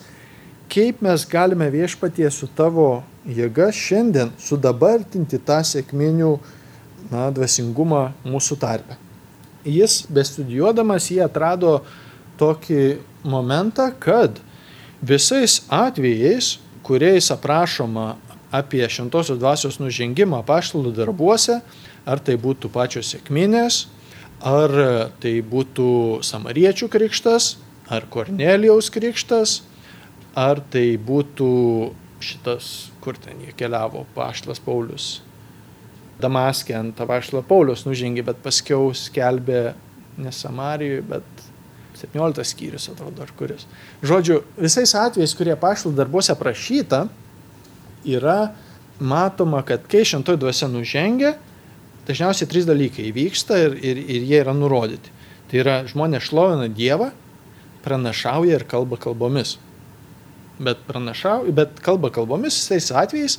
kaip 0.72 1.02
mes 1.04 1.24
galime 1.30 1.68
viešpatie 1.72 2.28
su 2.34 2.48
tavo 2.56 3.02
jėga 3.26 3.70
šiandien 3.74 4.32
sudabartinti 4.38 5.38
tą 5.46 5.60
sėkminių 5.66 6.32
na, 7.10 7.28
dvasingumą 7.34 8.10
mūsų 8.26 8.58
tarpe. 8.62 8.98
Jis 9.66 10.04
bestudijuodamas 10.12 11.08
jį 11.10 11.24
atrado 11.24 11.80
tokį 12.38 12.98
momentą, 13.26 13.88
kad 13.98 14.38
visais 15.02 15.62
atvejais, 15.72 16.56
kuriais 16.86 17.32
aprašoma 17.34 18.14
apie 18.54 18.86
šventosios 18.88 19.40
dvasios 19.40 19.80
nužengimą 19.82 20.42
paštalų 20.46 20.92
darbuose, 20.94 21.60
ar 22.06 22.22
tai 22.22 22.36
būtų 22.38 22.70
pačios 22.70 23.10
sėkminės, 23.10 23.86
ar 24.44 24.72
tai 25.22 25.38
būtų 25.40 26.22
samariečių 26.26 26.88
krikštas, 26.92 27.56
ar 27.88 28.08
Kornelijaus 28.10 28.90
krikštas, 28.92 29.60
ar 30.36 30.60
tai 30.72 30.96
būtų 31.00 31.52
šitas, 32.20 32.90
kur 33.04 33.16
ten 33.20 33.40
jie 33.44 33.54
keliavo, 33.56 34.04
paštas 34.16 34.60
Paulius, 34.60 35.20
Damaskė 36.16 36.72
ant 36.78 37.00
apaštalo 37.04 37.42
Paulius 37.44 37.82
nužengė, 37.84 38.22
bet 38.24 38.38
paskiau 38.40 38.88
skelbė 38.96 39.74
ne 40.16 40.30
Samarijoje, 40.32 41.02
bet 41.10 41.42
17 42.00 42.44
skyrius 42.48 42.88
atrodo, 42.88 43.20
ar 43.24 43.32
kuris. 43.36 43.66
Žodžiu, 44.04 44.40
visais 44.56 44.94
atvejais, 44.96 45.34
kurie 45.36 45.52
paštalų 45.60 45.96
darbuose 45.98 46.32
aprašyta, 46.32 47.02
yra 48.08 48.54
matoma, 48.96 49.60
kad 49.66 49.84
kai 49.92 50.06
šventoji 50.08 50.40
dvasia 50.40 50.70
nužengia, 50.72 51.34
dažniausiai 52.08 52.48
trys 52.50 52.66
dalykai 52.68 53.10
įvyksta 53.10 53.60
ir, 53.66 53.76
ir, 53.82 54.00
ir 54.00 54.26
jie 54.30 54.40
yra 54.40 54.54
nurodyti. 54.56 55.12
Tai 55.50 55.62
yra 55.62 55.76
žmonės 55.90 56.26
šlovina 56.26 56.66
Dievą, 56.72 57.12
pranašauja 57.84 58.58
ir 58.58 58.66
kalba 58.66 58.98
kalbomis. 58.98 59.56
Bet, 60.56 60.80
pranašauja, 60.88 61.52
bet 61.54 61.78
kalba 61.84 62.10
kalbomis 62.14 62.56
visais 62.58 62.88
atvejais 62.90 63.38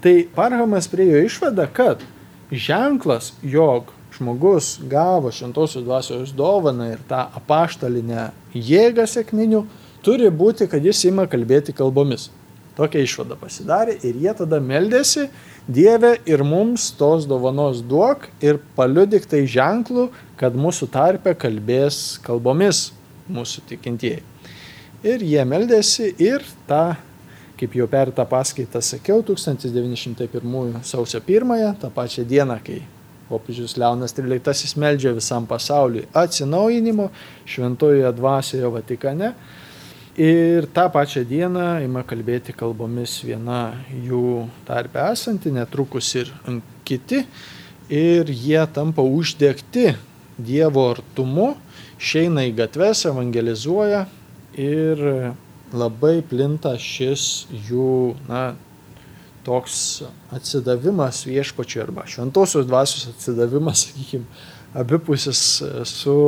Tai 0.00 0.26
Parhamas 0.34 0.88
priejo 0.88 1.20
išvadą, 1.26 1.66
kad 1.72 2.00
ženklas, 2.50 3.34
jog 3.42 3.92
žmogus 4.16 4.78
gavo 4.88 5.28
šventosios 5.32 5.84
dvasios 5.84 6.32
dovaną 6.32 6.86
ir 6.94 7.02
tą 7.08 7.26
apaštalinę 7.36 8.30
jėgą 8.54 9.04
sėkminių, 9.04 9.60
turi 10.00 10.30
būti, 10.32 10.70
kad 10.72 10.84
jis 10.84 11.04
ima 11.10 11.26
kalbėti 11.28 11.76
kalbomis. 11.76 12.30
Tokia 12.78 13.04
išvada 13.04 13.36
pasidarė 13.36 13.98
ir 14.00 14.16
jie 14.24 14.32
tada 14.38 14.60
meldėsi, 14.64 15.26
Dieve 15.68 16.16
ir 16.26 16.42
mums 16.46 16.88
tos 16.98 17.26
dovanos 17.28 17.82
duok 17.82 18.28
ir 18.42 18.58
paliudik 18.76 19.28
tai 19.28 19.44
ženklų, 19.50 20.08
kad 20.40 20.56
mūsų 20.56 20.88
tarpe 20.90 21.34
kalbės 21.36 22.18
kalbomis 22.24 22.90
mūsų 23.30 23.66
tikintieji. 23.68 24.24
Ir 25.06 25.22
jie 25.24 25.44
meldėsi 25.48 26.10
ir 26.20 26.44
tą 26.68 26.96
kaip 27.60 27.74
jau 27.76 27.84
per 27.92 28.08
tą 28.16 28.24
paskaitą 28.24 28.80
sakiau, 28.80 29.20
1901 29.20 30.80
sausio 30.86 31.20
1, 31.20 31.74
tą 31.82 31.90
pačią 31.92 32.24
dieną, 32.24 32.56
kai 32.64 32.80
popiežius 33.28 33.76
Leonas 33.76 34.14
XIII 34.16 34.80
meldžia 34.80 35.12
visam 35.14 35.46
pasauliui 35.46 36.08
atsinaujinimo 36.16 37.10
šventojoje 37.46 38.12
dvasioje 38.16 38.70
Vatikane. 38.74 39.34
Ir 40.20 40.66
tą 40.68 40.90
pačią 40.92 41.22
dieną 41.24 41.78
ima 41.80 42.02
kalbėti 42.04 42.52
kalbomis 42.52 43.14
viena 43.24 43.72
jų 44.04 44.50
tarpe 44.68 45.00
esanti, 45.14 45.48
netrukus 45.48 46.10
ir 46.20 46.28
kiti. 46.84 47.22
Ir 47.88 48.28
jie 48.28 48.60
tampa 48.68 49.00
uždegti 49.00 49.94
Dievo 50.36 50.90
artumu, 50.92 51.54
išeina 51.96 52.44
į 52.50 52.52
gatves, 52.58 53.06
evangelizuoja 53.08 54.02
ir 54.60 55.00
labai 55.72 56.18
plinta 56.28 56.74
šis 56.76 57.46
jų, 57.70 58.14
na, 58.28 58.44
toks 59.48 60.02
atsidavimas 60.36 61.24
viešpačiui 61.28 61.86
arba 61.86 62.04
šventosios 62.04 62.68
dvasios 62.68 63.08
atsidavimas, 63.14 63.86
sakykime, 63.88 64.28
abipusis 64.76 65.62
su 65.88 66.18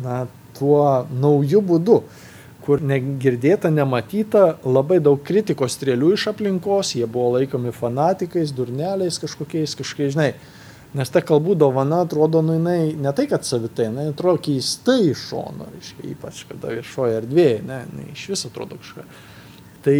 na, 0.00 0.22
tuo 0.56 1.04
nauju 1.12 1.60
būdu, 1.60 2.00
kur 2.66 2.82
negirdėta, 2.82 3.70
nematyta, 3.70 4.56
labai 4.66 4.98
daug 5.02 5.20
kritikos 5.22 5.76
strėlių 5.78 6.12
iš 6.16 6.26
aplinkos, 6.32 6.96
jie 6.98 7.06
buvo 7.06 7.36
laikomi 7.36 7.70
fanatikais, 7.74 8.50
durneliais 8.56 9.20
kažkokiais, 9.22 9.76
kažkokiais, 9.78 10.16
žinai. 10.16 10.32
Nes 10.96 11.10
ta 11.12 11.20
kalbų 11.20 11.54
dovana 11.60 12.00
atrodo, 12.06 12.40
nu 12.42 12.56
jinai 12.56 12.94
ne 12.98 13.12
tai, 13.14 13.26
kad 13.30 13.44
savitai, 13.46 13.90
jinai 13.90 14.08
atrodo 14.10 14.40
keistai 14.46 15.10
iš 15.12 15.26
šono, 15.30 15.66
reiškia, 15.74 16.06
ypač 16.14 16.44
kada 16.48 16.72
viešoje 16.72 17.18
erdvėje, 17.20 17.58
ne, 17.68 17.80
ne 17.92 18.06
iš 18.14 18.28
viso 18.32 18.50
atrodo 18.50 18.78
kažką. 18.80 19.04
Tai, 19.86 19.96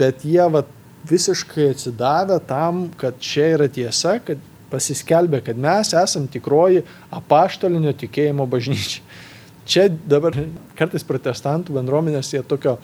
bet 0.00 0.24
jie 0.28 0.48
va, 0.52 0.64
visiškai 1.08 1.70
atsidavę 1.72 2.40
tam, 2.48 2.88
kad 3.00 3.20
čia 3.22 3.52
yra 3.54 3.68
tiesa, 3.72 4.18
kad 4.24 4.40
pasiskelbė, 4.72 5.40
kad 5.44 5.60
mes 5.60 5.92
esam 5.96 6.26
tikroji 6.30 6.82
apaštalinio 7.14 7.94
tikėjimo 8.00 8.48
bažnyčia. 8.50 9.04
Čia 9.64 9.88
dabar 9.88 10.36
kartais 10.78 11.04
protestantų 11.06 11.78
bendruomenės 11.78 12.34
jie 12.34 12.42
tokio, 12.44 12.74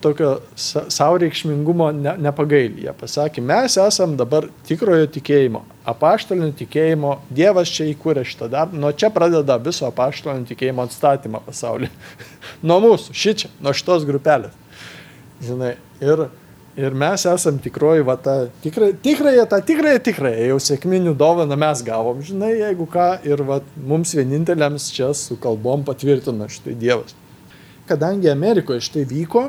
tokio 0.00 0.30
savo 0.56 1.18
reikšmingumo 1.20 1.90
ne, 1.96 2.14
nepagailį. 2.24 2.86
Jie 2.86 2.94
pasakė, 2.96 3.44
mes 3.44 3.76
esam 3.80 4.16
dabar 4.16 4.48
tikrojo 4.68 5.10
tikėjimo, 5.12 5.62
apaštalinio 5.92 6.54
tikėjimo, 6.62 7.18
Dievas 7.28 7.72
čia 7.74 7.90
įkūrė 7.92 8.24
šitą 8.28 8.48
darbą, 8.52 8.80
nuo 8.80 8.92
čia 8.96 9.12
pradeda 9.12 9.58
viso 9.60 9.88
apaštalinio 9.90 10.48
tikėjimo 10.48 10.88
atstatymą 10.88 11.42
pasaulyje. 11.44 11.92
nuo 12.68 12.80
mūsų, 12.86 13.16
šičia, 13.24 13.52
nuo 13.60 13.76
šitos 13.76 14.08
grupelės. 14.08 14.56
Žinai, 15.44 15.74
ir 16.04 16.26
Ir 16.78 16.94
mes 16.94 17.24
esam 17.26 17.56
tikroji, 17.58 18.04
va, 18.06 18.14
ta 18.14 18.44
tikrai, 18.62 18.92
tikrąją, 19.02 19.46
tą 19.50 19.58
tikrąją, 19.66 19.98
tikrąją, 20.06 20.44
jau 20.52 20.58
sėkminių 20.62 21.16
dovaną 21.18 21.56
mes 21.58 21.80
gavom, 21.82 22.20
žinai, 22.22 22.52
jeigu 22.60 22.86
ką, 22.92 23.06
ir 23.26 23.42
va, 23.48 23.56
mums 23.90 24.14
vieninteliams 24.14 24.86
čia 24.94 25.08
su 25.18 25.34
kalbom 25.42 25.82
patvirtina 25.88 26.46
štai 26.46 26.76
Dievas. 26.78 27.16
Kadangi 27.90 28.30
Amerikoje 28.30 28.84
štai 28.86 29.02
vyko, 29.10 29.48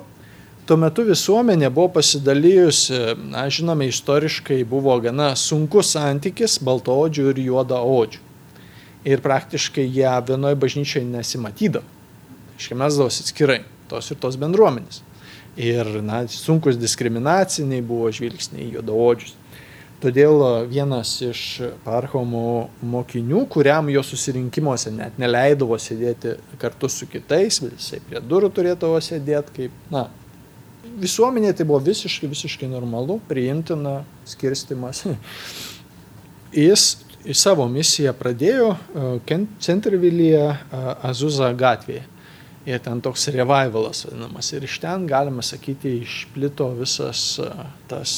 tuo 0.66 0.80
metu 0.82 1.06
visuomenė 1.06 1.70
buvo 1.70 1.92
pasidalijusi, 2.00 3.04
na, 3.30 3.46
žinome, 3.54 3.92
istoriškai 3.94 4.64
buvo 4.66 4.98
gana 5.06 5.36
sunkus 5.38 5.94
santykis 5.94 6.58
baltoodžių 6.66 7.28
ir 7.36 7.44
juodaodžių. 7.46 8.26
Ir 9.14 9.22
praktiškai 9.22 9.86
jie 9.86 10.10
vienoje 10.26 10.58
bažnyčioje 10.58 11.06
nesimatydavo. 11.06 11.86
Iškai 12.58 12.82
mes 12.82 12.98
davosi 12.98 13.24
atskirai, 13.28 13.62
tos 13.94 14.10
ir 14.10 14.22
tos 14.22 14.42
bendruomenės 14.42 15.04
ir 15.60 15.88
na, 16.04 16.24
sunkus 16.28 16.80
diskriminaciniai 16.80 17.84
buvo 17.86 18.12
žvilgsniai 18.14 18.72
juodaodžius. 18.76 19.38
Todėl 20.02 20.40
vienas 20.66 21.12
iš 21.22 21.42
parchomų 21.84 22.46
mokinių, 22.90 23.44
kuriam 23.54 23.90
jo 23.94 24.02
susirinkimuose 24.02 24.90
net 24.96 25.20
neleidavo 25.22 25.78
sėdėti 25.78 26.40
kartu 26.62 26.90
su 26.90 27.06
kitais, 27.06 27.60
jisai 27.62 28.00
prie 28.08 28.22
durų 28.26 28.50
turėdavo 28.56 28.98
sėdėti, 28.98 29.54
kaip, 29.60 29.76
na, 29.94 30.08
visuomenė 31.04 31.54
tai 31.54 31.68
buvo 31.70 31.84
visiškai, 31.86 32.32
visiškai 32.32 32.72
normalu, 32.72 33.20
priimtina 33.30 34.00
skirstimas. 34.26 35.04
Jis 36.66 36.88
į 37.22 37.38
savo 37.38 37.68
misiją 37.70 38.16
pradėjo 38.18 38.74
Centervilyje 39.62 40.48
Azuza 41.06 41.54
gatvėje 41.54 42.08
ir 42.66 42.80
ten 42.84 43.02
toks 43.02 43.28
revivalas 43.34 44.06
vadinamas. 44.06 44.52
Ir 44.54 44.66
iš 44.68 44.80
ten, 44.84 45.08
galima 45.10 45.44
sakyti, 45.46 46.00
išplito 46.04 46.70
visas 46.78 47.40
tas 47.90 48.18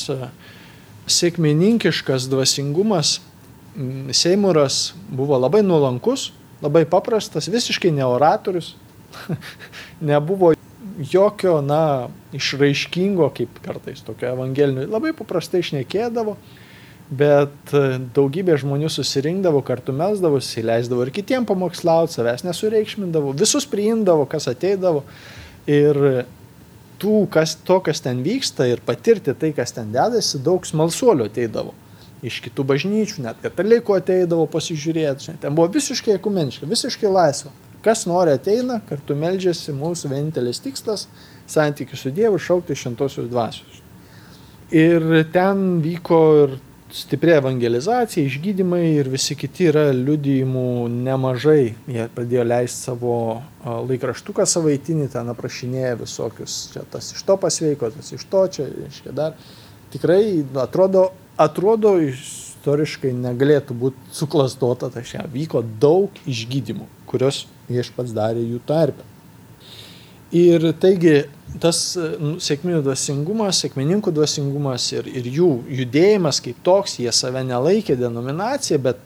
sėkmininkiškas 1.08 2.28
dvasingumas. 2.32 3.20
Mm, 3.76 4.14
Seimuras 4.14 4.94
buvo 5.10 5.38
labai 5.40 5.64
nuolankus, 5.66 6.32
labai 6.62 6.86
paprastas, 6.86 7.50
visiškai 7.52 7.92
ne 7.92 8.06
oratorius, 8.06 8.76
nebuvo 10.12 10.54
jokio, 11.12 11.58
na, 11.66 12.10
išraiškingo, 12.34 13.30
kaip 13.36 13.58
kartais 13.66 14.04
tokio 14.06 14.30
evangelinio, 14.36 14.86
labai 14.92 15.14
paprastai 15.18 15.64
išnekėdavo 15.64 16.38
bet 17.20 17.74
e, 17.76 17.98
daugybė 18.16 18.56
žmonių 18.62 18.90
susirinkdavo, 18.92 19.62
kartu 19.66 19.96
melsdavosi, 19.96 20.64
leisdavo 20.66 21.06
ir 21.06 21.14
kitiem 21.16 21.48
pamokslauti, 21.50 22.16
savęs 22.18 22.46
nesureikšmindavo, 22.48 23.34
visus 23.40 23.68
priimdavo, 23.70 24.28
kas 24.30 24.50
ateidavo. 24.52 25.04
Ir 25.70 26.26
tų, 27.04 27.24
kas, 27.32 27.56
to, 27.68 27.80
kas 27.84 28.02
ten 28.04 28.24
vyksta 28.26 28.68
ir 28.70 28.84
patirti 28.86 29.36
tai, 29.36 29.52
kas 29.56 29.76
ten 29.76 29.92
dedasi, 29.94 30.42
daug 30.44 30.66
smalsuolių 30.68 31.28
ateidavo. 31.30 31.76
Iš 32.24 32.40
kitų 32.46 32.64
bažnyčių, 32.70 33.26
net 33.26 33.42
katalikų 33.44 33.98
ateidavo 33.98 34.48
pasižiūrėti. 34.52 35.36
Ten 35.44 35.56
buvo 35.58 35.68
visiškai 35.74 36.16
ekumeniška, 36.16 36.70
visiškai 36.70 37.12
laisva. 37.12 37.52
Kas 37.84 38.06
nori 38.08 38.32
ateina, 38.32 38.78
kartu 38.88 39.16
melžiasi, 39.20 39.74
mūsų 39.76 40.14
vienintelis 40.14 40.62
tikslas- 40.64 41.08
santykių 41.56 41.98
su 42.00 42.12
Dievu, 42.12 42.40
šaukti 42.40 42.78
šventosios 42.80 43.28
dvasios. 43.28 43.82
Ir 44.72 45.26
ten 45.34 45.82
vyko 45.84 46.22
ir 46.44 46.60
stipri 46.94 47.34
evangelizacija, 47.34 48.26
išgydymai 48.26 48.84
ir 49.00 49.10
visi 49.10 49.36
kiti 49.38 49.70
yra 49.72 49.88
liudijimų 49.96 50.86
nemažai. 50.94 51.74
Jie 51.90 52.06
pradėjo 52.14 52.46
leisti 52.46 52.90
savo 52.90 53.16
laikraštuką 53.64 54.46
savaitinį, 54.50 55.10
ten 55.14 55.32
aprašinėja 55.34 55.96
visokius, 56.04 56.58
čia 56.74 56.86
tas 56.94 57.10
iš 57.16 57.24
to 57.26 57.38
pasveiko, 57.42 57.90
tas 57.96 58.14
iš 58.14 58.26
to, 58.30 58.46
čia, 58.58 58.68
reiškia, 58.70 59.14
dar. 59.18 59.38
Tikrai 59.94 60.44
atrodo, 60.62 61.08
atrodo 61.42 61.96
istoriškai 62.04 63.14
negalėtų 63.24 63.78
būti 63.78 64.14
suklastota, 64.14 64.92
tai 64.94 65.06
čia 65.08 65.26
vyko 65.34 65.64
daug 65.82 66.22
išgydymų, 66.30 66.86
kurios 67.10 67.48
viešpats 67.72 68.14
darė 68.14 68.46
jų 68.46 68.62
tarpe. 68.70 69.06
Ir 70.34 70.72
taigi 70.82 71.24
tas 71.62 71.80
nu, 72.20 72.38
sėkminių 72.42 72.82
dvasingumas, 72.86 73.62
sėkmininkų 73.64 74.14
dvasingumas 74.16 74.88
ir, 74.96 75.10
ir 75.10 75.28
jų 75.30 75.50
judėjimas 75.82 76.42
kaip 76.44 76.62
toks, 76.66 76.98
jie 77.02 77.12
save 77.14 77.44
nelaikė 77.46 77.98
denominacija, 78.00 78.80
bet 78.82 79.02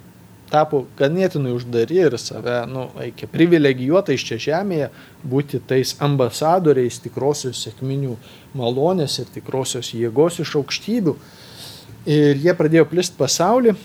tapo 0.52 0.86
ganėtinai 1.00 1.52
uždari 1.56 2.00
ir 2.06 2.16
save, 2.22 2.62
nu, 2.72 2.88
laikė 2.96 3.28
privilegijuotais 3.32 4.24
čia 4.24 4.38
žemėje, 4.40 4.90
būti 5.28 5.60
tais 5.68 5.96
ambasadoriais 6.04 7.02
tikrosios 7.04 7.66
sėkminių 7.66 8.16
malonės 8.58 9.20
ir 9.24 9.32
tikrosios 9.34 9.92
jėgos 9.96 10.40
iš 10.44 10.56
aukštybių. 10.62 11.18
Ir 12.08 12.40
jie 12.40 12.54
pradėjo 12.56 12.86
plist 12.88 13.18
pasaulį 13.20 13.76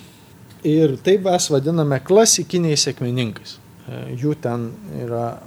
ir 0.69 0.95
taip 1.03 1.27
mes 1.27 1.49
vadiname 1.51 1.99
klasikiniais 2.07 2.87
sėkmininkais. 2.87 3.59
Jų 4.15 4.37
ten 4.39 4.69
yra 5.03 5.41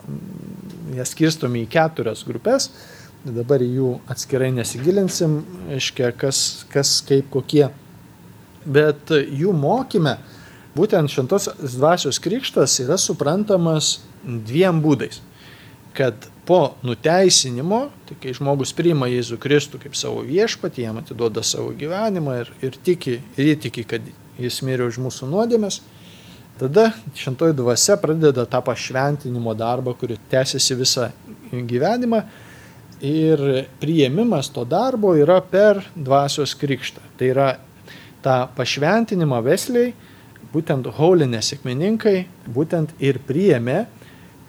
jie 0.92 1.06
skirstomi 1.08 1.64
į 1.64 1.70
keturias 1.72 2.26
grupės, 2.28 2.68
dabar 3.26 3.64
jų 3.64 3.96
atskirai 4.12 4.52
nesigilinsim, 4.54 5.40
aiškia, 5.74 6.12
kas, 6.18 6.66
kas 6.72 7.00
kaip 7.06 7.32
kokie. 7.34 7.68
Bet 8.66 9.12
jų 9.14 9.54
mokyme 9.56 10.18
būtent 10.78 11.12
šventos 11.14 11.50
dvasios 11.76 12.20
krikštas 12.22 12.80
yra 12.84 12.98
suprantamas 13.02 14.00
dviem 14.24 14.82
būdais. 14.84 15.22
Kad 15.96 16.28
po 16.46 16.76
nuteisinimo, 16.86 17.86
tai 18.06 18.18
kai 18.22 18.34
žmogus 18.36 18.74
priima 18.76 19.08
Jėzų 19.10 19.40
Kristų 19.42 19.80
kaip 19.82 19.96
savo 19.98 20.22
viešpatį, 20.28 20.86
jam 20.86 21.00
atiduoda 21.02 21.42
savo 21.46 21.72
gyvenimą 21.78 22.40
ir, 22.44 22.52
ir, 22.62 22.80
tiki, 22.86 23.20
ir 23.38 23.54
įtiki, 23.56 23.86
kad 23.88 24.10
jis 24.42 24.60
mirė 24.68 24.90
už 24.90 25.00
mūsų 25.06 25.30
nuodėmės, 25.32 25.80
Tada 26.56 26.92
šventoji 27.12 27.52
dvasia 27.54 27.98
pradeda 28.00 28.46
tą 28.48 28.62
pašventinimo 28.64 29.52
darbą, 29.60 29.92
kuri 30.00 30.16
tęsiasi 30.32 30.76
visą 30.80 31.10
gyvenimą. 31.52 32.22
Ir 33.06 33.42
priėmimas 33.82 34.50
to 34.54 34.64
darbo 34.66 35.14
yra 35.20 35.38
per 35.44 35.84
dvasios 35.94 36.56
krikštą. 36.58 37.04
Tai 37.20 37.28
yra 37.30 37.50
tą 38.26 38.38
pašventinimą 38.58 39.42
vesliai, 39.46 39.92
būtent 40.54 40.88
haulinė 40.98 41.42
sėkmininkai, 41.46 42.18
būtent 42.56 42.96
ir 43.04 43.20
priėmė 43.28 43.84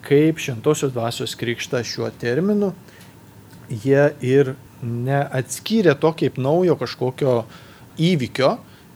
kaip 0.07 0.39
šventosios 0.41 0.95
dvasios 0.95 1.35
krikštą 1.39 1.83
šiuo 1.85 2.09
terminu. 2.21 2.71
Jie 3.69 4.13
ir 4.23 4.55
neatskyrė 4.83 5.97
to 5.99 6.13
kaip 6.17 6.39
naujo 6.39 6.77
kažkokio 6.79 7.41
įvykio, 7.99 8.53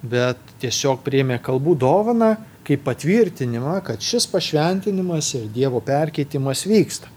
bet 0.07 0.41
tiesiog 0.63 1.03
priėmė 1.05 1.41
kalbų 1.45 1.75
dovaną 1.81 2.37
kaip 2.67 2.85
patvirtinimą, 2.87 3.81
kad 3.85 4.03
šis 4.05 4.29
pašventinimas 4.31 5.33
ir 5.37 5.49
Dievo 5.53 5.81
perkeitimas 5.85 6.63
vyksta. 6.69 7.11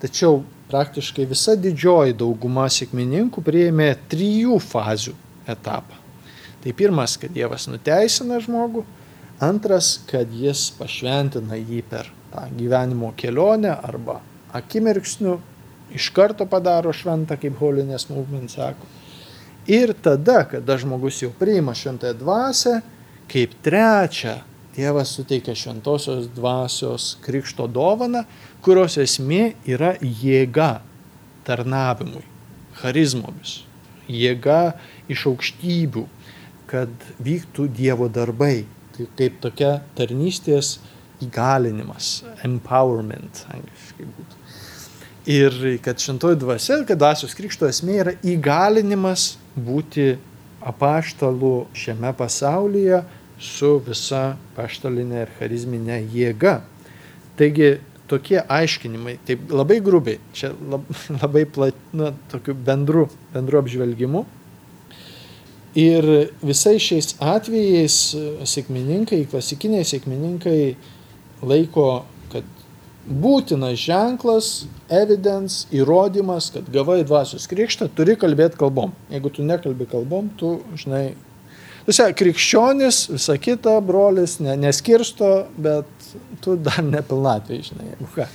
Tačiau 0.00 0.44
praktiškai 0.70 1.26
visa 1.30 1.54
didžioji 1.58 2.16
dauguma 2.18 2.66
sėkmininkų 2.72 3.42
prieėmė 3.46 3.92
trijų 4.10 4.58
fazių 4.62 5.14
etapą. 5.46 6.02
Tai 6.62 6.72
pirmas, 6.74 7.14
kad 7.20 7.30
Dievas 7.34 7.68
nuteisina 7.70 8.40
žmogų, 8.42 8.82
antras, 9.42 10.00
kad 10.10 10.32
jis 10.34 10.68
pašventina 10.78 11.58
jį 11.60 11.82
per 11.86 12.10
tą 12.32 12.48
gyvenimo 12.58 13.12
kelionę 13.18 13.76
arba 13.76 14.18
akimirksnių 14.56 15.36
iš 15.94 16.10
karto 16.16 16.46
padaro 16.50 16.92
šventą, 16.92 17.38
kaip 17.38 17.60
Holiness 17.60 18.10
Movement 18.10 18.50
sako. 18.50 18.88
Ir 19.70 19.92
tada, 20.02 20.44
kada 20.50 20.76
žmogus 20.78 21.20
jau 21.22 21.30
priima 21.38 21.74
šventąją 21.74 22.18
dvasę, 22.18 22.74
kaip 23.30 23.54
trečią, 23.62 24.36
Dievas 24.76 25.14
suteikia 25.16 25.54
šventosios 25.56 26.26
dvasios 26.36 27.14
krikšto 27.24 27.64
dovaną, 27.72 28.26
kurios 28.60 28.98
esmė 29.00 29.54
yra 29.64 29.94
jėga 30.02 30.82
tarnavimui, 31.46 32.24
charizmomis, 32.82 33.62
jėga 34.10 34.76
iš 35.08 35.26
aukštybių, 35.30 36.04
kad 36.68 36.92
vyktų 37.22 37.70
Dievo 37.72 38.10
darbai. 38.12 38.66
Tai 38.96 39.08
kaip 39.16 39.40
tokia 39.44 39.72
tarnystės 39.96 40.76
įgalinimas, 41.24 42.22
empowerment, 42.44 43.44
angliškai 43.52 44.06
būtų. 44.12 44.40
Ir 45.32 45.56
kad 45.82 46.00
šventoji 46.00 46.38
dvasia, 46.38 46.82
kad 46.86 47.00
dvasios 47.00 47.34
krikšto 47.36 47.68
esmė 47.68 48.00
yra 48.04 48.12
įgalinimas 48.24 49.34
būti 49.56 50.12
apaštalų 50.66 51.54
šiame 51.76 52.12
pasaulyje 52.16 53.00
su 53.42 53.76
visa 53.86 54.36
paštalinė 54.56 55.26
ir 55.26 55.34
charizminė 55.38 56.00
jėga. 56.12 56.60
Taigi 57.36 57.76
tokie 58.08 58.38
aiškinimai, 58.40 59.18
taip 59.26 59.50
labai 59.52 59.80
grubiai, 59.84 60.20
čia 60.36 60.52
labai 61.22 61.44
plat, 61.50 61.78
na, 61.96 62.12
tokiu 62.32 62.56
bendru, 62.56 63.06
bendru 63.34 63.60
apžvelgimu. 63.62 64.24
Ir 65.76 66.06
visais 66.40 66.80
šiais 66.80 67.10
atvejais 67.20 67.96
sėkmininkai, 68.48 69.26
klasikiniai 69.28 69.84
sėkmininkai 69.84 70.60
laiko 71.44 71.88
būtinas 73.06 73.78
ženklas, 73.78 74.48
evidence, 74.90 75.66
įrodymas, 75.74 76.50
kad 76.54 76.66
gavai 76.74 77.02
dvasios 77.06 77.46
krikštą, 77.50 77.88
turi 77.94 78.16
kalbėti 78.18 78.58
kalbom. 78.58 78.94
Jeigu 79.12 79.30
tu 79.30 79.46
nekalbi 79.46 79.86
kalbom, 79.90 80.30
tu, 80.38 80.56
žinai, 80.78 81.14
Visi 81.86 82.06
krikščionis, 82.18 83.04
visa 83.12 83.36
kita, 83.38 83.76
brolis, 83.86 84.40
ne, 84.42 84.56
neskirsto, 84.58 85.30
bet 85.62 85.86
tu 86.42 86.56
dar 86.58 86.80
nepilnatvė, 86.82 87.60
žinai, 87.68 87.92
jeigu 87.92 88.08
ką. 88.16 88.26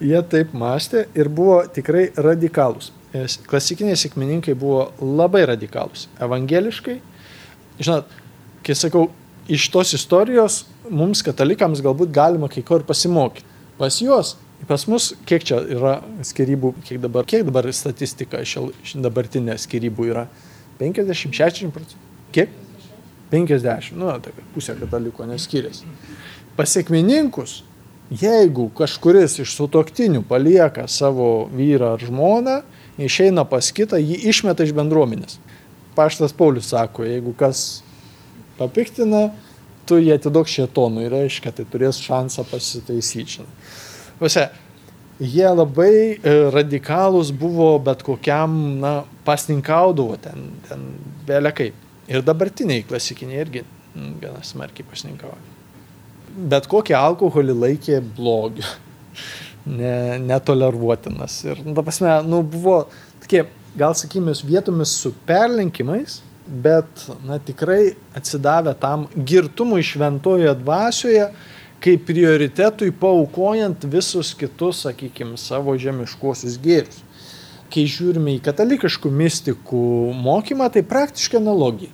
Jie 0.10 0.22
taip 0.32 0.54
mąstė 0.56 1.04
ir 1.18 1.28
buvo 1.28 1.60
tikrai 1.74 2.08
radikalūs. 2.16 2.88
Klasikiniai 3.50 3.98
sėkmininkai 4.00 4.54
buvo 4.56 4.90
labai 5.02 5.42
radikalūs. 5.50 6.06
Evangeliškai, 6.24 6.96
žinot, 7.82 8.12
kai 8.64 8.76
sakau, 8.78 9.08
iš 9.50 9.66
tos 9.74 9.92
istorijos 9.98 10.62
mums 10.88 11.24
katalikams 11.26 11.82
galbūt 11.84 12.12
galima 12.14 12.48
kai 12.48 12.62
ko 12.66 12.80
ir 12.80 12.86
pasimokyti. 12.88 13.44
Pas 13.80 13.96
juos, 14.00 14.36
pas 14.68 14.86
mus, 14.90 15.12
kiek 15.28 15.44
čia 15.46 15.60
yra 15.72 15.98
skirybų, 16.26 16.74
kiek 16.84 17.00
dabar, 17.02 17.24
kiek 17.28 17.46
dabar 17.48 17.68
statistika 17.74 18.42
šia 18.44 18.66
dabartinė 19.00 19.56
skirybų 19.60 20.10
yra? 20.10 20.26
50-60 20.80 21.72
procentų. 21.74 22.06
Kiek? 22.34 22.52
50, 23.30 23.94
nu, 23.98 24.10
tai 24.22 24.32
pusė 24.54 24.74
kataliko 24.78 25.26
neskiriasi. 25.28 25.86
Pasiekmininkus, 26.58 27.60
jeigu 28.10 28.66
kažkuris 28.76 29.38
iš 29.44 29.54
sutoktinių 29.54 30.24
palieka 30.26 30.88
savo 30.90 31.46
vyrą 31.54 31.94
ar 31.94 32.02
žmoną, 32.02 32.56
išeina 33.00 33.46
pas 33.48 33.70
kitą, 33.72 34.00
jį 34.02 34.18
išmeta 34.32 34.66
iš 34.66 34.74
bendruomenės. 34.76 35.38
Paštas 35.94 36.34
Paulius 36.36 36.72
sako, 36.72 37.06
jeigu 37.06 37.34
kas 37.38 37.84
papiktina, 38.58 39.30
tu 39.86 39.98
jį 39.98 40.14
atiduok 40.16 40.50
šietonui, 40.50 41.06
reiškia, 41.10 41.54
tai 41.54 41.66
turės 41.70 42.00
šansą 42.02 42.44
pasitaisyti. 42.50 43.46
Visi, 44.20 44.42
jie 45.20 45.48
labai 45.48 45.94
e, 46.16 46.34
radikalūs 46.52 47.30
buvo 47.36 47.72
bet 47.84 48.02
kokiam, 48.04 48.56
na, 48.82 48.94
pasninkaudavo 49.24 50.18
ten, 50.20 50.50
ten 50.68 50.88
belė 51.28 51.54
kaip. 51.56 51.86
Ir 52.10 52.24
dabartiniai 52.26 52.84
klasikiniai 52.88 53.44
irgi 53.44 53.64
gana 54.20 54.42
smarkiai 54.46 54.86
pasninkavo. 54.88 55.36
Bet 56.50 56.68
kokį 56.70 56.94
alkoholį 56.98 57.56
laikė 57.64 58.00
blogiu, 58.16 58.66
ne, 59.80 60.18
netoleruotinas. 60.24 61.40
Ir, 61.48 61.62
nu, 61.66 61.74
ta 61.76 61.84
prasme, 61.86 62.16
nu, 62.26 62.42
buvo 62.46 62.82
tokie, 63.22 63.44
gal 63.78 63.96
sakymės, 63.98 64.44
vietomis 64.46 64.92
su 65.02 65.14
perlenkimais, 65.26 66.20
bet 66.50 67.06
na, 67.26 67.38
tikrai 67.38 67.94
atsidavę 68.18 68.74
tam 68.82 69.06
girtumui 69.14 69.84
šventojoje 69.86 70.54
dvasioje, 70.62 71.30
kaip 71.80 72.04
prioritetui 72.08 72.92
paukojant 72.92 73.86
visus 73.92 74.34
kitus, 74.36 74.84
sakykime, 74.84 75.38
savo 75.40 75.76
žemiškuosius 75.80 76.58
gėrius. 76.60 77.00
Kai 77.70 77.86
žiūrime 77.86 78.34
į 78.36 78.42
katalikiškų 78.44 79.12
mistikų 79.14 79.84
mokymą, 80.18 80.68
tai 80.74 80.82
praktiškai 80.86 81.38
analogija. 81.38 81.92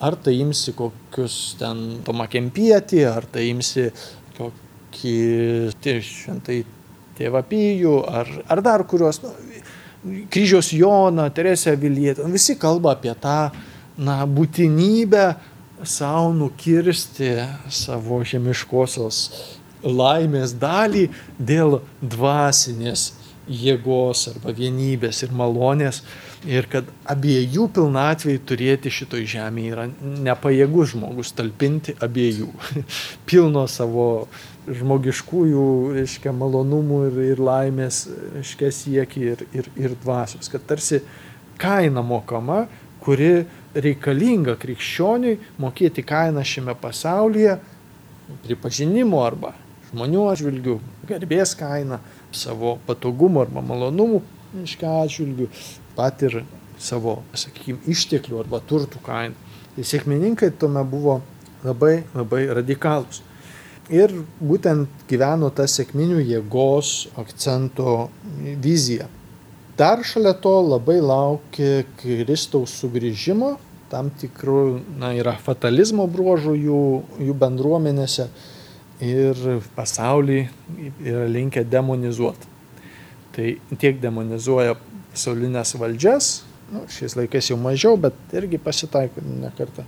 Ar 0.00 0.16
tai 0.16 0.38
imsi 0.40 0.72
kokius 0.76 1.56
ten 1.60 2.00
Tomą 2.06 2.24
Kempietį, 2.30 3.02
ar 3.10 3.26
tai 3.28 3.50
imsi 3.50 3.90
kokį 4.38 5.16
tai 5.82 5.96
šventai 6.06 6.60
tėvapijų, 7.18 7.96
ar, 8.08 8.30
ar 8.48 8.62
dar 8.64 8.86
kuriuos, 8.88 9.20
nu, 9.26 9.34
kryžiaus 10.32 10.70
Joną, 10.72 11.26
Teresę 11.36 11.74
Vilietę, 11.76 12.24
visi 12.32 12.56
kalba 12.56 12.94
apie 12.96 13.12
tą 13.20 13.50
na, 14.00 14.22
būtinybę 14.24 15.26
savo 15.84 16.32
nukirsti 16.36 17.32
savo 17.72 18.20
žemiškosios 18.26 19.22
laimės 19.84 20.52
dalį 20.60 21.08
dėl 21.38 21.80
dvasinės 22.02 23.10
jėgos 23.50 24.28
arba 24.30 24.52
vienybės 24.54 25.24
ir 25.24 25.32
malonės. 25.34 26.02
Ir 26.48 26.64
kad 26.72 26.86
abiejų 27.10 27.66
pilnatvėj 27.76 28.38
turėti 28.48 28.92
šitoj 28.92 29.26
žemėje 29.28 29.72
yra 29.74 29.84
nepajėgus 30.24 30.94
žmogus 30.94 31.34
talpinti 31.36 31.92
abiejų, 32.00 32.48
pilno 33.28 33.66
savo 33.68 34.06
žmogiškųjų, 34.70 35.66
reiškia, 35.98 36.32
malonumų 36.36 37.02
ir, 37.10 37.18
ir 37.34 37.42
laimės, 37.44 38.06
reiškia, 38.38 38.70
siekį 38.72 39.26
ir, 39.34 39.44
ir, 39.56 39.68
ir 39.76 39.96
dvasios, 40.00 40.48
kad 40.52 40.64
tarsi 40.68 41.02
kaina 41.60 42.04
mokama, 42.06 42.62
kuri 43.04 43.44
reikalinga 43.74 44.56
krikščioniui 44.60 45.38
mokėti 45.62 46.04
kainą 46.06 46.42
šiame 46.46 46.74
pasaulyje, 46.80 47.58
pripažinimo 48.44 49.20
arba 49.22 49.54
žmonių 49.90 50.26
atžvilgių, 50.30 50.76
garbės 51.08 51.56
kainą, 51.58 51.98
savo 52.32 52.76
patogumų 52.86 53.44
arba 53.46 53.62
malonumų 53.66 54.22
atžvilgių, 54.60 55.48
pat 55.96 56.22
ir 56.26 56.42
savo, 56.80 57.20
sakykime, 57.34 57.82
išteklių 57.90 58.40
arba 58.42 58.60
turtų 58.66 59.02
kainą. 59.06 59.34
Tai 59.74 59.86
sėkmininkai 59.86 60.50
tuome 60.58 60.82
buvo 60.86 61.20
labai, 61.64 62.02
labai 62.14 62.46
radikalūs. 62.58 63.22
Ir 63.90 64.12
būtent 64.38 65.06
gyveno 65.10 65.50
tą 65.54 65.66
sėkminių 65.70 66.20
jėgos 66.22 67.08
akcento 67.18 68.08
viziją. 68.62 69.08
Dar 69.80 70.02
šalia 70.04 70.34
to 70.36 70.52
labai 70.60 70.98
laukia 71.00 71.86
Kristaus 72.02 72.74
sugrįžimo, 72.82 73.54
tam 73.88 74.10
tikrų, 74.20 74.60
na, 75.00 75.14
yra 75.16 75.32
fatalizmo 75.40 76.04
bruožų 76.10 76.52
jų, 76.58 76.80
jų 77.24 77.36
bendruomenėse 77.40 78.26
ir 79.00 79.40
pasaulį 79.78 80.42
yra 81.00 81.24
linkę 81.32 81.64
demonizuoti. 81.64 82.50
Tai 83.32 83.46
tiek 83.80 83.96
demonizuoja 84.02 84.76
pasaulinės 85.14 85.72
valdžias, 85.80 86.30
nu, 86.74 86.84
šiais 86.92 87.16
laikais 87.16 87.48
jau 87.48 87.56
mažiau, 87.60 87.96
bet 87.96 88.36
irgi 88.36 88.60
pasitaiko 88.60 89.24
ne 89.24 89.48
kartą 89.56 89.86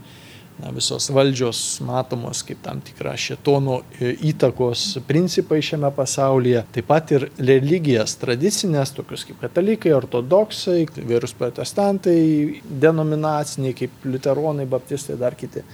na, 0.62 0.70
visos 0.70 1.08
valdžios 1.10 1.80
matomos 1.84 2.42
kaip 2.46 2.60
tam 2.62 2.80
tikra 2.84 3.14
šetono 3.18 3.80
e, 3.98 4.12
įtakos 4.30 4.84
principai 5.08 5.60
šiame 5.64 5.90
pasaulyje, 5.96 6.62
taip 6.76 6.88
pat 6.90 7.14
ir 7.16 7.28
religijas 7.38 8.14
tradicinės, 8.20 8.94
tokius 8.96 9.26
kaip 9.28 9.42
katalikai, 9.42 9.94
ortodoksai, 9.96 10.84
vyrus 11.02 11.34
protestantai, 11.38 12.62
denominaciniai 12.62 13.74
kaip 13.82 14.06
liuteronai, 14.06 14.68
baptistai, 14.70 15.18
dar 15.20 15.36
kiti. 15.38 15.64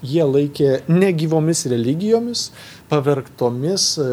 Jie 0.00 0.24
laikė 0.24 0.86
negyvomis 0.88 1.66
religijomis, 1.68 2.46
pavergtomis 2.88 3.90
e, 4.00 4.10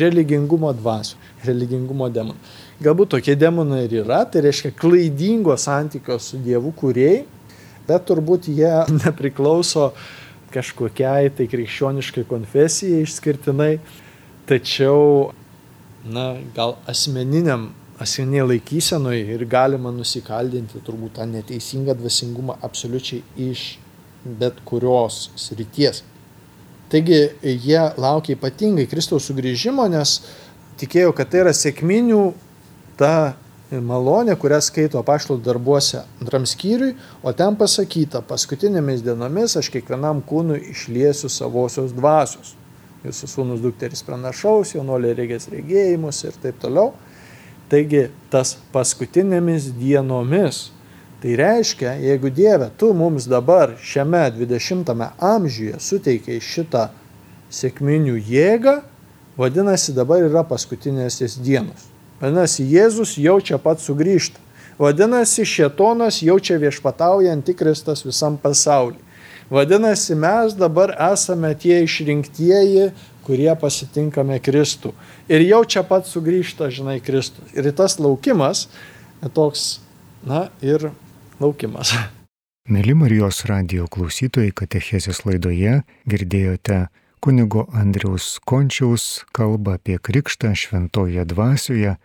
religingumo 0.00 0.72
dvasių, 0.78 1.20
religingumo 1.44 2.08
demonų. 2.12 2.54
Galbūt 2.80 3.14
tokie 3.14 3.36
demonai 3.40 3.86
ir 3.86 4.02
yra, 4.02 4.24
tai 4.28 4.42
reiškia 4.44 4.72
klaidingo 4.76 5.54
santykio 5.60 6.18
su 6.20 6.40
Dievu 6.44 6.72
kuriejai, 6.76 7.24
bet 7.88 8.06
turbūt 8.08 8.50
jie 8.52 8.72
nepriklauso 9.04 9.92
kažkokiai 10.54 11.32
tai 11.36 11.48
krikščioniškai 11.50 12.24
konfesijai 12.28 13.02
išskirtinai, 13.04 13.72
tačiau, 14.48 15.32
na, 16.06 16.36
gal 16.56 16.76
asmeniniam, 16.88 17.70
asmeniniai 18.00 18.46
laikysenui 18.52 19.18
ir 19.36 19.46
galima 19.50 19.92
nusikaldinti 19.92 20.82
turbūt 20.86 21.16
tą 21.18 21.26
neteisingą 21.30 21.96
dvasingumą 21.98 22.58
absoliučiai 22.66 23.24
iš 23.50 23.66
bet 24.26 24.60
kurios 24.66 25.30
srities. 25.38 26.02
Taigi 26.90 27.18
jie 27.42 27.80
laukia 27.98 28.36
ypatingai 28.36 28.86
Kristaus 28.90 29.26
sugrįžimo, 29.26 29.88
nes 29.90 30.20
tikėjau, 30.78 31.12
kad 31.16 31.32
tai 31.32 31.42
yra 31.42 31.54
sėkminių 31.56 32.22
ta 33.00 33.34
malonė, 33.70 34.36
kurią 34.38 34.60
skaito 34.62 35.00
apaštalų 35.00 35.40
darbuose 35.42 36.04
antram 36.20 36.46
skyriui, 36.46 36.94
o 37.22 37.32
ten 37.34 37.56
pasakyta, 37.58 38.22
paskutinėmis 38.26 39.02
dienomis 39.02 39.56
aš 39.58 39.70
kiekvienam 39.74 40.22
kūnui 40.26 40.60
išliesiu 40.70 41.30
savosios 41.32 41.94
dvasios. 41.96 42.54
Jūsų 43.06 43.28
sūnus 43.30 43.62
dukteris 43.62 44.02
pranašaus, 44.06 44.74
jaunolė 44.74 45.12
regės 45.18 45.48
regėjimus 45.50 46.24
ir 46.26 46.38
taip 46.42 46.58
toliau. 46.62 46.92
Taigi 47.70 48.08
tas 48.30 48.56
paskutinėmis 48.74 49.72
dienomis. 49.78 50.70
Tai 51.22 51.32
reiškia, 51.40 51.96
jeigu 52.02 52.30
Dieve, 52.30 52.68
tu 52.78 52.92
mums 52.94 53.26
dabar 53.26 53.72
šiame 53.82 54.26
20-ame 54.36 55.08
amžiuje 55.16 55.80
suteikiai 55.80 56.42
šitą 56.44 56.90
sėkminių 57.50 58.18
jėgą, 58.20 58.78
vadinasi 59.40 59.96
dabar 59.96 60.26
yra 60.28 60.44
paskutinėsis 60.46 61.38
dienos. 61.42 61.95
Vadinasi, 62.20 62.64
Jėzus 62.64 63.16
jau 63.20 63.38
čia 63.44 63.58
pat 63.60 63.82
sugrįžta. 63.82 64.40
Vadinasi, 64.80 65.44
Šetonas 65.48 66.20
jau 66.24 66.36
čia 66.40 66.58
viešpatauja 66.60 67.32
antikristas 67.32 68.04
visam 68.04 68.36
pasauliu. 68.40 69.00
Vadinasi, 69.50 70.16
mes 70.18 70.56
dabar 70.58 70.90
esame 71.12 71.52
tie 71.54 71.82
išrinktieji, 71.84 72.90
kurie 73.26 73.52
pasitinkame 73.58 74.38
Kristų. 74.42 74.92
Ir 75.30 75.44
jau 75.46 75.62
čia 75.64 75.84
pat 75.86 76.08
sugrįžta, 76.10 76.70
žinai, 76.70 76.98
Kristus. 77.04 77.46
Ir 77.54 77.68
tas 77.76 77.98
laukimas 78.02 78.66
toks, 79.34 79.80
na 80.26 80.48
ir 80.62 80.90
laukimas. 81.40 81.94
Mėly 82.66 82.96
Marijos 82.98 83.44
radio 83.46 83.86
klausytojai, 83.86 84.50
Katechezės 84.50 85.22
laidoje 85.22 85.82
girdėjote 86.10 86.86
kunigo 87.20 87.66
Andriaus 87.72 88.38
Končiaus 88.44 89.24
kalbą 89.32 89.76
apie 89.78 89.98
krikštą 89.98 90.54
šventoje 90.54 91.24
dvasioje 91.24 91.96